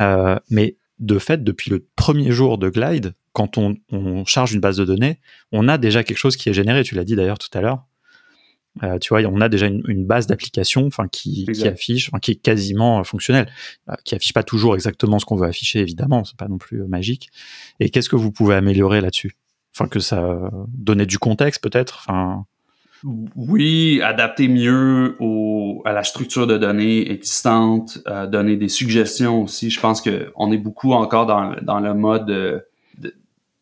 [0.00, 4.60] Euh, mais de fait, depuis le premier jour de Glide, quand on, on, charge une
[4.60, 5.18] base de données,
[5.52, 6.82] on a déjà quelque chose qui est généré.
[6.82, 7.86] Tu l'as dit d'ailleurs tout à l'heure.
[8.82, 12.32] Euh, tu vois, on a déjà une, base d'application, enfin qui, qui, affiche, enfin, qui
[12.32, 13.50] est quasiment euh, fonctionnelle,
[13.88, 16.84] euh, qui affiche pas toujours exactement ce qu'on veut afficher, évidemment, c'est pas non plus
[16.86, 17.30] magique.
[17.80, 19.36] Et qu'est-ce que vous pouvez améliorer là-dessus?
[19.74, 22.04] Enfin, que ça donnait du contexte peut-être.
[22.06, 22.46] Enfin.
[23.34, 29.70] Oui, adapter mieux au, à la structure de données existante, euh, donner des suggestions aussi.
[29.70, 32.66] Je pense que on est beaucoup encore dans, dans le mode de,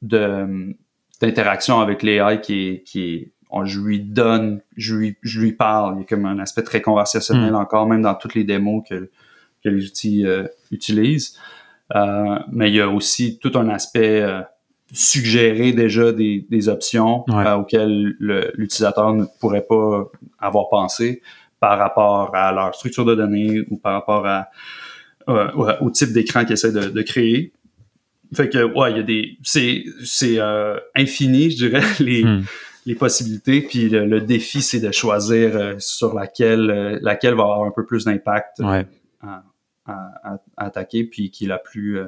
[0.02, 0.74] de
[1.20, 3.32] d'interaction avec l'AI qui est, qui est
[3.64, 5.96] je lui donne, je lui, je lui parle.
[5.96, 7.56] Il y a comme un aspect très conversationnel mm.
[7.56, 9.10] encore, même dans toutes les démos que,
[9.64, 11.36] que les outils euh, utilisent.
[11.94, 14.40] Euh, mais il y a aussi tout un aspect euh,
[14.92, 21.22] suggéré déjà des, des options euh, auxquelles l'utilisateur ne pourrait pas avoir pensé
[21.60, 24.48] par rapport à leur structure de données ou par rapport à,
[25.26, 27.52] au type d'écran qu'ils essaient de, de, créer.
[28.34, 29.38] Fait que, ouais, il y a des...
[29.42, 30.38] C'est, c'est
[30.94, 32.24] infini, je dirais, les...
[32.24, 32.42] Hmm
[32.88, 33.60] les possibilités.
[33.60, 37.84] Puis le, défi, c'est de choisir euh, sur laquelle, euh, laquelle va avoir un peu
[37.84, 38.82] plus d'impact euh,
[39.84, 42.00] à, attaquer, puis qui est la plus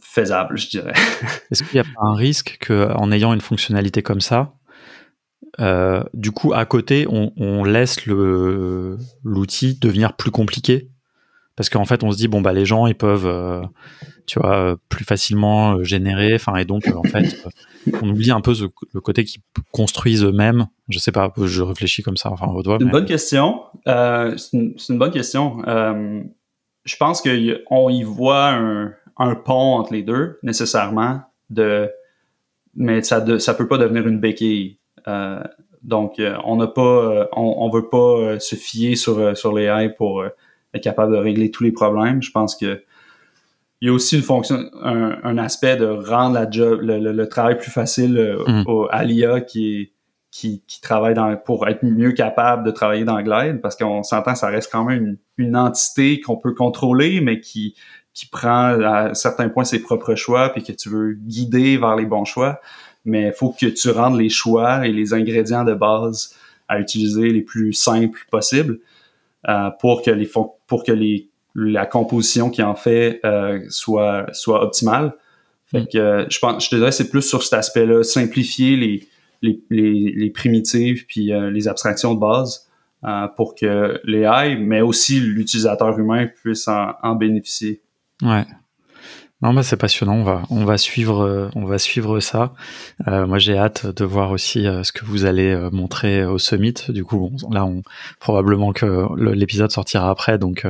[0.00, 0.94] faisable, je dirais.
[1.50, 4.54] Est-ce qu'il n'y a pas un risque qu'en ayant une fonctionnalité comme ça,
[6.14, 10.90] du coup, à côté, on, on laisse l'outil devenir plus compliqué?
[11.56, 13.62] Parce qu'en fait on se dit bon bah les gens ils peuvent euh,
[14.26, 16.34] tu vois euh, plus facilement euh, générer.
[16.34, 17.36] Enfin et donc en fait
[18.02, 18.52] on oublie un peu
[18.92, 19.40] le côté qu'ils
[19.72, 20.66] construisent eux-mêmes.
[20.88, 23.62] Je sais pas je réfléchis comme ça enfin C'est une bonne question.
[23.86, 25.62] C'est une, bonne question.
[25.64, 31.90] Je pense qu'on y voit un, un, pont entre les deux nécessairement de
[32.74, 34.78] mais ça ne ça peut pas devenir une béquille.
[35.82, 40.22] Donc on n'a pas on, on veut pas se fier sur sur les AI pour
[40.80, 42.22] capable de régler tous les problèmes.
[42.22, 42.82] Je pense que
[43.82, 47.70] il y a aussi une fonction, un, aspect de rendre la job, le, travail plus
[47.70, 48.88] facile euh, mm.
[48.90, 49.92] à l'IA qui,
[50.30, 54.48] qui, travaille dans, pour être mieux capable de travailler dans Glide, parce qu'on s'entend, ça
[54.48, 57.74] reste quand même une, entité qu'on peut contrôler, mais qui,
[58.14, 62.06] qui prend à certains points ses propres choix, puis que tu veux guider vers les
[62.06, 62.60] bons choix.
[63.04, 66.34] Mais il faut que tu rendes les choix et les ingrédients de base
[66.68, 68.78] à utiliser les plus simples possibles.
[69.48, 70.28] Euh, pour que les
[70.66, 75.14] pour que les la composition qui en fait euh, soit soit optimale.
[75.66, 75.88] Fait mm.
[75.88, 79.08] que euh, je pense je te dirais c'est plus sur cet aspect-là, simplifier les
[79.42, 82.66] les, les, les primitives puis les abstractions de base
[83.36, 87.82] pour que les AI, mais aussi l'utilisateur humain puisse en, en bénéficier.
[88.22, 88.46] Ouais.
[89.42, 90.14] Non, bah c'est passionnant.
[90.14, 92.54] On va, on va suivre, euh, on va suivre ça.
[93.06, 96.74] Euh, moi, j'ai hâte de voir aussi euh, ce que vous allez montrer au summit.
[96.88, 97.82] Du coup, là, on,
[98.18, 100.66] probablement que l'épisode sortira après, donc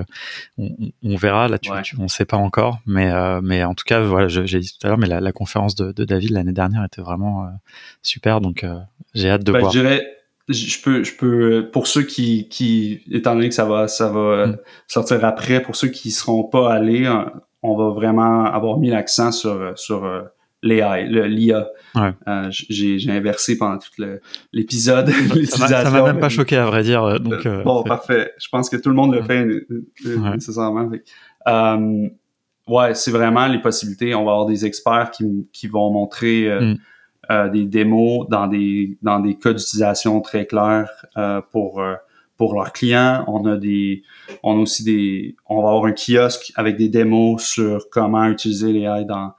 [0.59, 1.47] on, on, verra.
[1.47, 4.77] Là, tu, on ne sait pas encore, mais, mais en tout cas, voilà, j'ai dit
[4.79, 7.49] tout à l'heure, mais la, la, conférence de, de David l'année dernière était vraiment
[8.03, 8.67] super, donc
[9.15, 9.71] j'ai hâte de bah, voir.
[9.71, 10.07] Je dirais,
[10.49, 14.49] je peux, je peux, pour ceux qui, qui, étant donné que ça va, ça va
[14.49, 14.59] mm.
[14.89, 17.07] sortir après, pour ceux qui seront pas allés,
[17.67, 20.23] on va vraiment avoir mis l'accent sur, sur euh,
[20.63, 21.69] l'AI, l'IA.
[21.97, 23.91] Euh, j'ai, inversé pendant tout
[24.53, 25.11] l'épisode.
[25.45, 27.05] ça m'a même pas choqué, à vrai dire.
[27.05, 28.33] Euh, donc, bon, parfait.
[28.39, 29.47] Je pense que tout le monde le fait
[30.35, 30.91] nécessairement.
[32.69, 34.15] ouais, c'est vraiment les possibilités.
[34.15, 36.49] On va avoir des experts qui, qui vont montrer
[37.31, 37.51] mm.
[37.51, 40.91] des démos dans des, dans des cas d'utilisation très clairs
[41.51, 41.83] pour
[42.37, 43.25] pour leurs clients.
[43.27, 44.03] On a des,
[44.43, 48.73] on a aussi des, on va avoir un kiosque avec des démos sur comment utiliser
[48.73, 49.33] les AI dans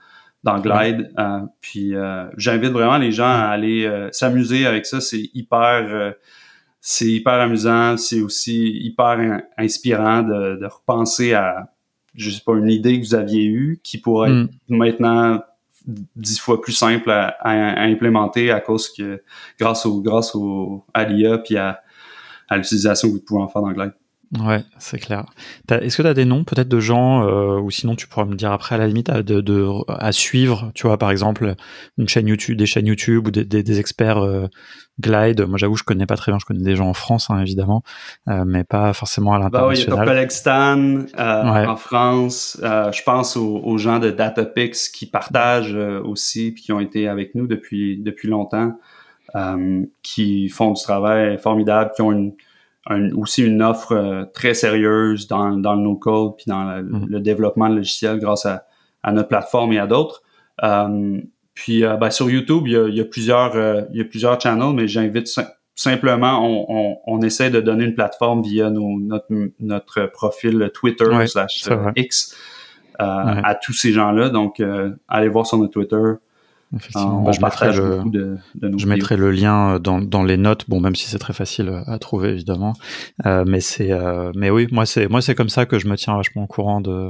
[0.44, 1.12] dans Glide.
[1.20, 5.02] Euh, puis euh, j'invite vraiment les gens à aller euh, s'amuser avec ça.
[5.02, 6.14] C'est hyper,
[6.80, 7.98] c'est hyper amusant.
[7.98, 11.74] C'est aussi hyper inspirant de, de, repenser à,
[12.16, 14.78] je sais pas, une idée que vous aviez eue qui pourrait être mm.
[14.78, 15.42] maintenant
[16.16, 19.22] dix fois plus simple à, à, implémenter à cause que
[19.58, 21.82] grâce au grâce au à l'IA puis à
[22.50, 23.94] à l'utilisation que vous pouvez en faire dans Glide.
[24.38, 25.26] Ouais, c'est clair.
[25.70, 28.36] Est-ce que tu as des noms peut-être de gens, euh, ou sinon tu pourras me
[28.36, 31.56] dire après à la limite, à, de, de, à suivre, tu vois, par exemple,
[31.98, 34.48] une chaîne YouTube, des chaînes YouTube ou des, des, experts euh,
[35.00, 35.46] Glide.
[35.48, 37.84] Moi j'avoue, je connais pas très bien, je connais des gens en France, hein, évidemment,
[38.28, 39.62] euh, mais pas forcément à l'international.
[39.62, 42.60] Bah oui, il y a Stan en France.
[42.62, 47.34] je pense aux, aux, gens de DataPix qui partagent aussi, puis qui ont été avec
[47.34, 48.74] nous depuis, depuis longtemps.
[49.36, 52.34] Euh, qui font du travail formidable, qui ont une,
[53.14, 57.08] aussi une offre euh, très sérieuse dans, dans le no-code puis dans mm-hmm.
[57.10, 58.64] le, développement de logiciels grâce à,
[59.04, 60.24] à, notre plateforme et à d'autres.
[60.64, 61.20] Euh,
[61.54, 63.56] puis ben, sur YouTube, il y a, il y a plusieurs,
[63.92, 65.28] il y a plusieurs channels, mais j'invite
[65.76, 69.28] simplement, on, on, on, essaie de donner une plateforme via nos, notre,
[69.60, 72.36] notre profil Twitter slash X
[73.00, 74.30] à tous ces gens-là.
[74.30, 74.64] Donc,
[75.08, 76.14] allez voir sur notre Twitter,
[76.76, 77.22] Effectivement.
[77.22, 78.38] Bah, je, mettrai le,
[78.78, 81.70] je mettrai le lien euh, dans, dans, les notes, bon, même si c'est très facile
[81.70, 82.74] euh, à trouver évidemment,
[83.26, 85.96] euh, mais c'est, euh, mais oui, moi c'est, moi c'est comme ça que je me
[85.96, 87.10] tiens vachement au courant de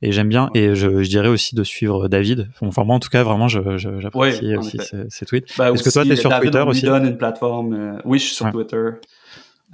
[0.00, 2.48] Et j'aime bien, et je, je, dirais aussi de suivre David.
[2.62, 4.78] Enfin, moi, en tout cas, vraiment, j'apprécie aussi
[5.10, 5.48] ses, tweets.
[5.58, 6.86] Bah, Est-ce que toi, tu es sur Twitter aussi?
[6.86, 7.74] donne une plateforme.
[7.74, 8.90] Euh, oui, je suis sur Twitter.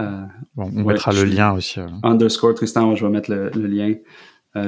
[0.01, 0.23] Euh,
[0.57, 1.79] bon, on mettra le lien aussi.
[2.03, 3.95] Underscore Tristan, je vais mettre le, lien.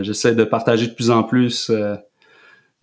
[0.03, 1.71] J'essaie de partager de plus en plus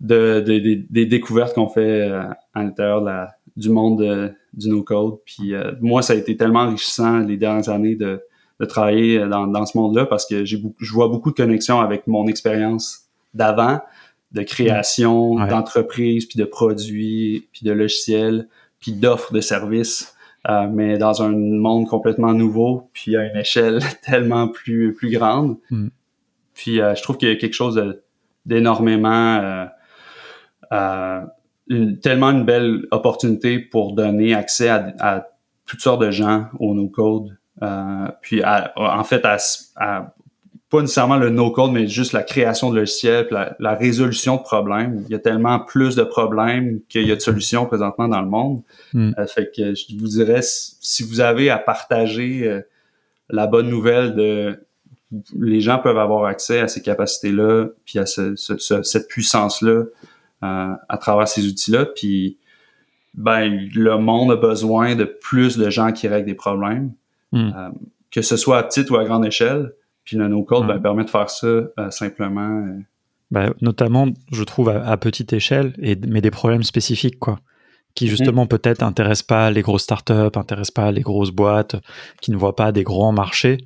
[0.00, 5.18] de, des découvertes qu'on fait à l'intérieur la, du monde du no-code.
[5.24, 8.22] Puis moi, ça a été tellement enrichissant les dernières années de
[8.60, 12.06] de travailler dans, dans ce monde-là parce que j'ai je vois beaucoup de connexions avec
[12.06, 13.80] mon expérience d'avant,
[14.32, 18.48] de création d'entreprises, puis de produits, puis de logiciels,
[18.80, 20.14] puis d'offres de services,
[20.48, 25.56] euh, mais dans un monde complètement nouveau, puis à une échelle tellement plus, plus grande.
[25.70, 25.88] Mm.
[26.54, 27.82] Puis euh, je trouve qu'il y a quelque chose
[28.46, 29.36] d'énormément...
[29.36, 29.66] Euh, euh,
[31.68, 35.26] une, tellement une belle opportunité pour donner accès à, à
[35.66, 40.14] toutes sortes de gens au no-code euh, puis en fait, à,
[40.70, 45.04] pas nécessairement le no-code, mais juste la création de logiciels, la, la résolution de problèmes.
[45.08, 48.28] Il y a tellement plus de problèmes qu'il y a de solutions présentement dans le
[48.28, 48.62] monde.
[48.92, 49.12] Hmm.
[49.18, 52.60] Euh, fait que je vous dirais, si vous avez à partager euh,
[53.30, 54.60] la bonne nouvelle de
[55.38, 59.84] les gens peuvent avoir accès à ces capacités-là, puis à ce, cette puissance-là
[60.44, 62.38] à travers ces outils-là, puis
[63.14, 66.92] ben le monde a besoin de plus de gens qui règlent des problèmes.
[67.32, 67.50] Hmm.
[67.56, 67.70] Euh,
[68.10, 69.72] que ce soit à petite ou à grande échelle.
[70.04, 72.64] Puis le no-code ben, permet de faire ça euh, simplement.
[72.64, 72.80] Euh.
[73.30, 77.40] Ben, notamment, je trouve, à, petite échelle, et, mais des problèmes spécifiques, quoi
[77.94, 81.76] qui justement peut-être intéressent pas les grosses startups, intéressent pas les grosses boîtes,
[82.20, 83.58] qui ne voient pas des grands marchés,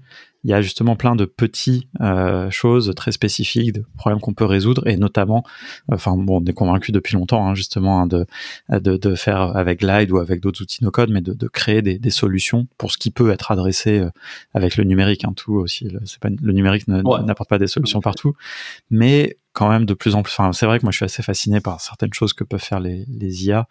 [0.44, 4.44] il y a justement plein de petites euh, choses très spécifiques, de problèmes qu'on peut
[4.44, 5.44] résoudre, et notamment,
[5.90, 8.26] enfin bon, on est convaincu depuis longtemps hein, justement hein, de,
[8.70, 11.82] de, de faire avec Glide ou avec d'autres outils no code, mais de, de créer
[11.82, 14.10] des, des, solutions pour ce qui peut être adressé euh,
[14.54, 15.88] avec le numérique, hein, tout aussi.
[15.88, 18.34] Le, pas, le numérique n'apporte pas des solutions partout,
[18.90, 20.32] mais quand même de plus en plus.
[20.32, 22.78] Enfin, c'est vrai que moi je suis assez fasciné par certaines choses que peuvent faire
[22.78, 23.66] les, les IA,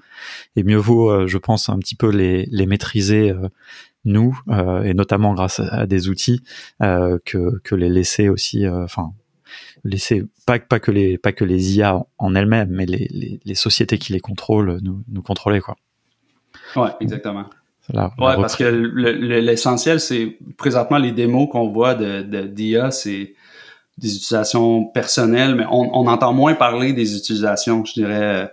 [0.57, 3.47] et mieux vaut, euh, je pense, un petit peu les, les maîtriser euh,
[4.08, 6.41] nous, euh, et notamment grâce à, des outils,
[6.82, 9.12] euh, que, que les laisser aussi, euh, enfin,
[9.84, 13.55] laisser pas, pas que les pas que les IA en elles-mêmes, mais les, les, les,
[13.55, 15.76] sociétés qui les contrôlent nous, nous contrôler quoi.
[16.76, 17.45] Ouais, exactement.
[17.93, 23.36] ouais, parce que l'essentiel, c'est présentement les démos qu'on voit de d'IA, c'est
[23.97, 28.51] des utilisations personnelles, mais on, on, entend moins parler des utilisations, je dirais,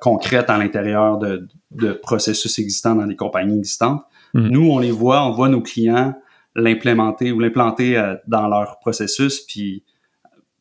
[0.00, 4.02] concrètes à l'intérieur de, de processus existants dans des compagnies existantes.
[4.34, 4.48] Mm.
[4.48, 6.14] Nous, on les voit, on voit nos clients
[6.56, 9.84] l'implémenter ou l'implanter euh, dans leur processus, puis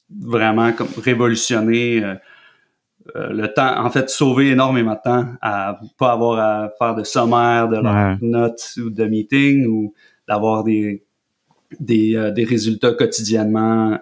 [0.10, 2.16] vraiment comme révolutionner euh,
[3.16, 7.04] euh, le temps, en fait, sauver énormément de temps à pas avoir à faire de
[7.04, 9.94] sommaire de leurs notes ou de meeting ou
[10.28, 11.04] d'avoir des
[11.80, 14.00] des, des, résultats quotidiennement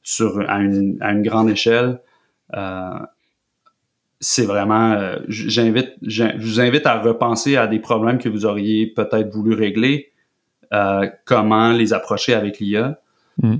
[0.00, 2.00] sur à une, à une grande échelle
[4.20, 8.86] c'est vraiment, euh, j'invite, je vous invite à repenser à des problèmes que vous auriez
[8.86, 10.12] peut-être voulu régler,
[10.72, 13.00] euh, comment les approcher avec l'IA,
[13.42, 13.56] mm.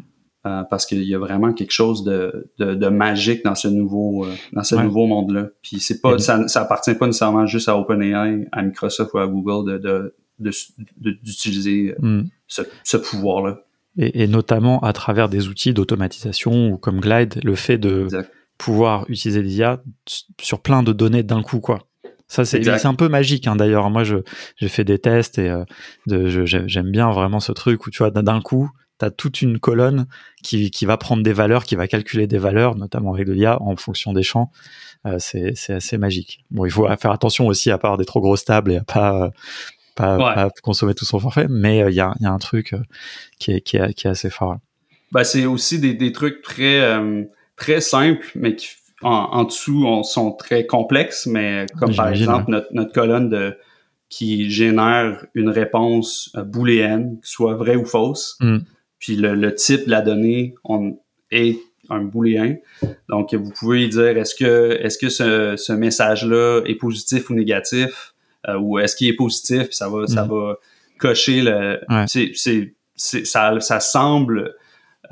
[0.47, 4.63] euh, parce qu'il y a vraiment quelque chose de, de, magique dans ce nouveau, dans
[4.63, 5.49] ce nouveau monde-là.
[5.63, 9.27] Puis c'est pas, ça, ça appartient pas nécessairement juste à OpenAI, à Microsoft ou à
[9.27, 12.23] Google de, d'utiliser mm.
[12.47, 13.61] ce, ce pouvoir-là.
[13.97, 18.09] Et, et, notamment à travers des outils d'automatisation ou comme Glide, le fait de
[18.59, 19.83] pouvoir utiliser l'IA
[20.41, 21.87] sur plein de données d'un coup, quoi.
[22.27, 23.91] Ça, c'est un peu magique, hein, d'ailleurs.
[23.91, 25.65] Moi, j'ai fait des tests et euh,
[26.07, 30.07] j'aime bien vraiment ce truc où, tu vois, d'un coup, tu as toute une colonne
[30.43, 33.61] qui, qui, va prendre des valeurs, qui va calculer des valeurs, notamment avec de l'IA,
[33.61, 34.51] en fonction des champs.
[35.07, 36.45] Euh, c'est assez magique.
[36.51, 39.31] Bon, il faut faire attention aussi à part des trop grosses tables et à pas,
[39.95, 42.83] pas, consommer tout son forfait, mais euh, il y, a, y, a, un truc euh,
[43.39, 44.59] qui est, qui, est, qui, est, assez fort.
[45.13, 46.81] Bah, c'est aussi des, des, trucs très
[47.57, 48.69] très simples, mais qui
[49.05, 53.57] en, dessous on, sont très complexes, mais comme par exemple notre, notre, colonne de
[54.09, 58.37] qui génère une réponse euh, booléenne, soit vraie ou fausse.
[58.41, 58.59] Mm.
[58.99, 60.99] Puis le, le, type de la donnée on,
[61.31, 61.59] est
[61.91, 62.57] un booléen.
[63.09, 68.15] Donc vous pouvez dire est-ce que est-ce que ce, ce message-là est positif ou négatif
[68.49, 70.29] euh, ou est-ce qu'il est positif puis ça va ça mm.
[70.29, 70.57] va
[70.99, 74.55] cocher le c'est c'est ça ça semble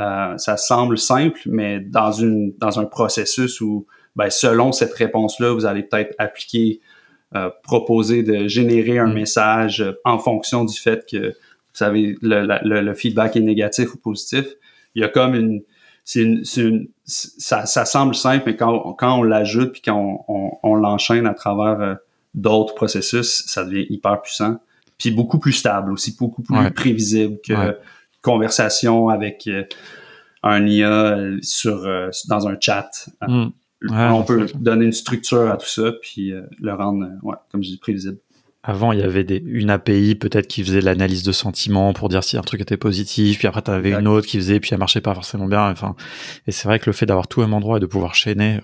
[0.01, 3.87] euh, ça semble simple, mais dans, une, dans un processus où,
[4.17, 6.81] ben, selon cette réponse-là, vous allez peut-être appliquer,
[7.35, 9.15] euh, proposer de générer un mm.
[9.15, 14.47] message en fonction du fait que, vous savez, le, le, feedback est négatif ou positif.
[14.95, 15.63] Il y a comme une...
[16.05, 20.53] c'est une, une ça, ça, semble simple, mais quand, quand on l'ajoute puis quand on,
[20.63, 21.95] on, l'enchaîne à travers euh,
[22.35, 24.59] d'autres processus, ça devient hyper puissant.
[24.99, 27.77] Puis beaucoup plus stable aussi, beaucoup plus prévisible que
[28.23, 29.65] conversation avec euh,
[30.43, 31.87] un IA sur,
[32.29, 33.09] dans un chat.
[33.21, 33.51] Hmm.
[33.83, 37.79] on peut donner une structure à tout ça, puis le rendre, ouais, comme je dis,
[37.79, 38.19] prévisible.
[38.65, 42.23] Avant, il y avait des, une API peut-être qui faisait l'analyse de sentiments pour dire
[42.23, 44.79] si un truc était positif, puis après tu avais une autre qui faisait, puis elle
[44.79, 45.69] marchait pas forcément bien.
[45.69, 45.97] Enfin,
[46.47, 48.61] et c'est vrai que le fait d'avoir tout même endroit et de pouvoir chaîner,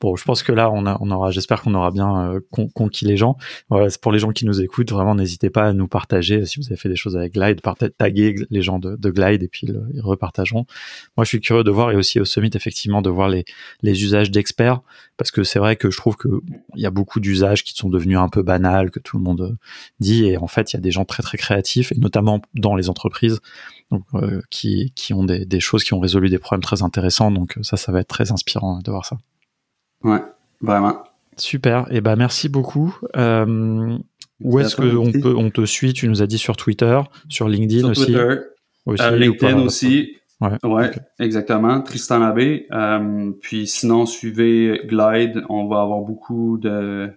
[0.00, 2.40] Bon, je pense que là, on, a, on aura, j'espère qu'on aura bien euh,
[2.74, 3.36] conquis les gens.
[3.68, 6.66] Voilà, pour les gens qui nous écoutent, vraiment, n'hésitez pas à nous partager si vous
[6.68, 7.60] avez fait des choses avec Glide,
[7.98, 10.64] taguer les gens de, de Glide et puis ils repartageront.
[11.18, 13.44] Moi, je suis curieux de voir et aussi au Summit, effectivement, de voir les,
[13.82, 14.80] les usages d'experts
[15.18, 16.28] parce que c'est vrai que je trouve que
[16.76, 19.58] il y a beaucoup d'usages qui sont devenus un peu banals, que tout le monde
[19.98, 22.74] dit et en fait, il y a des gens très très créatifs et notamment dans
[22.74, 23.40] les entreprises
[23.90, 27.30] donc, euh, qui, qui ont des, des choses qui ont résolu des problèmes très intéressants.
[27.30, 29.18] Donc ça, ça va être très inspirant de voir ça.
[30.02, 30.22] Ouais,
[30.60, 31.02] vraiment.
[31.36, 31.86] Super.
[31.90, 32.96] Et eh ben merci beaucoup.
[33.16, 33.96] Euh,
[34.42, 35.92] où est-ce qu'on peut, on te suit?
[35.92, 38.06] Tu nous as dit sur Twitter, sur LinkedIn sur aussi.
[38.06, 38.36] Twitter,
[38.86, 40.16] aussi, euh, LinkedIn aussi.
[40.40, 41.82] Ouais, ouais exactement.
[41.82, 42.66] Tristan Labbé.
[42.72, 45.44] Euh, puis sinon, suivez Glide.
[45.48, 47.10] On va avoir beaucoup de,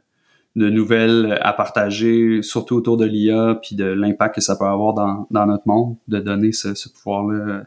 [0.55, 4.93] de nouvelles à partager, surtout autour de l'IA, puis de l'impact que ça peut avoir
[4.93, 7.63] dans, dans notre monde, de donner ce, ce pouvoir-là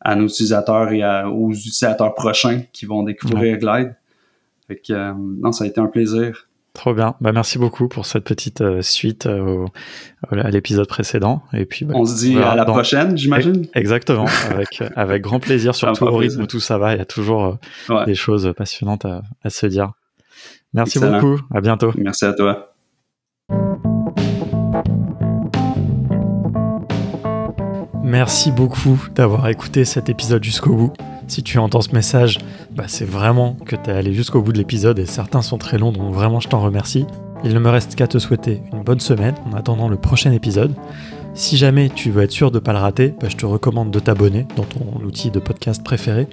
[0.00, 3.96] à nos utilisateurs et aux utilisateurs prochains qui vont découvrir Glide.
[4.68, 6.48] Fait que, euh, non, ça a été un plaisir.
[6.74, 7.14] Trop bien.
[7.20, 9.64] Bah, merci beaucoup pour cette petite euh, suite euh,
[10.30, 11.42] à l'épisode précédent.
[11.52, 13.66] Et puis, bah, on se dit à la prochaine, j'imagine.
[13.74, 14.26] Exactement.
[14.50, 16.94] avec, avec grand plaisir, surtout au rythme où tout ça va.
[16.94, 17.58] Il y a toujours
[18.06, 19.92] des choses passionnantes à, à se dire.
[20.74, 21.40] Merci beaucoup.
[21.54, 21.92] À bientôt.
[21.96, 22.74] Merci à toi.
[28.04, 30.92] Merci beaucoup d'avoir écouté cet épisode jusqu'au bout.
[31.28, 32.38] Si tu entends ce message,
[32.74, 35.90] bah c'est vraiment que tu allé jusqu'au bout de l'épisode et certains sont très longs,
[35.90, 37.04] donc vraiment je t'en remercie.
[37.44, 40.72] Il ne me reste qu'à te souhaiter une bonne semaine en attendant le prochain épisode.
[41.34, 43.90] Si jamais tu veux être sûr de ne pas le rater, bah, je te recommande
[43.90, 46.28] de t'abonner dans ton outil de podcast préféré.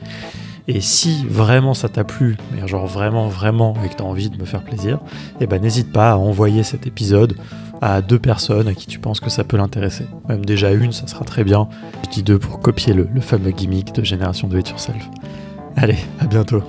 [0.67, 4.29] Et si vraiment ça t'a plu, mais genre vraiment, vraiment, et que tu as envie
[4.29, 4.99] de me faire plaisir,
[5.41, 7.35] eh ben n'hésite pas à envoyer cet épisode
[7.83, 10.05] à deux personnes à qui tu penses que ça peut l'intéresser.
[10.29, 11.67] Même déjà une, ça sera très bien.
[12.05, 15.09] Je dis deux pour copier le, fameux gimmick de génération de It Yourself.
[15.75, 16.63] Allez, à bientôt.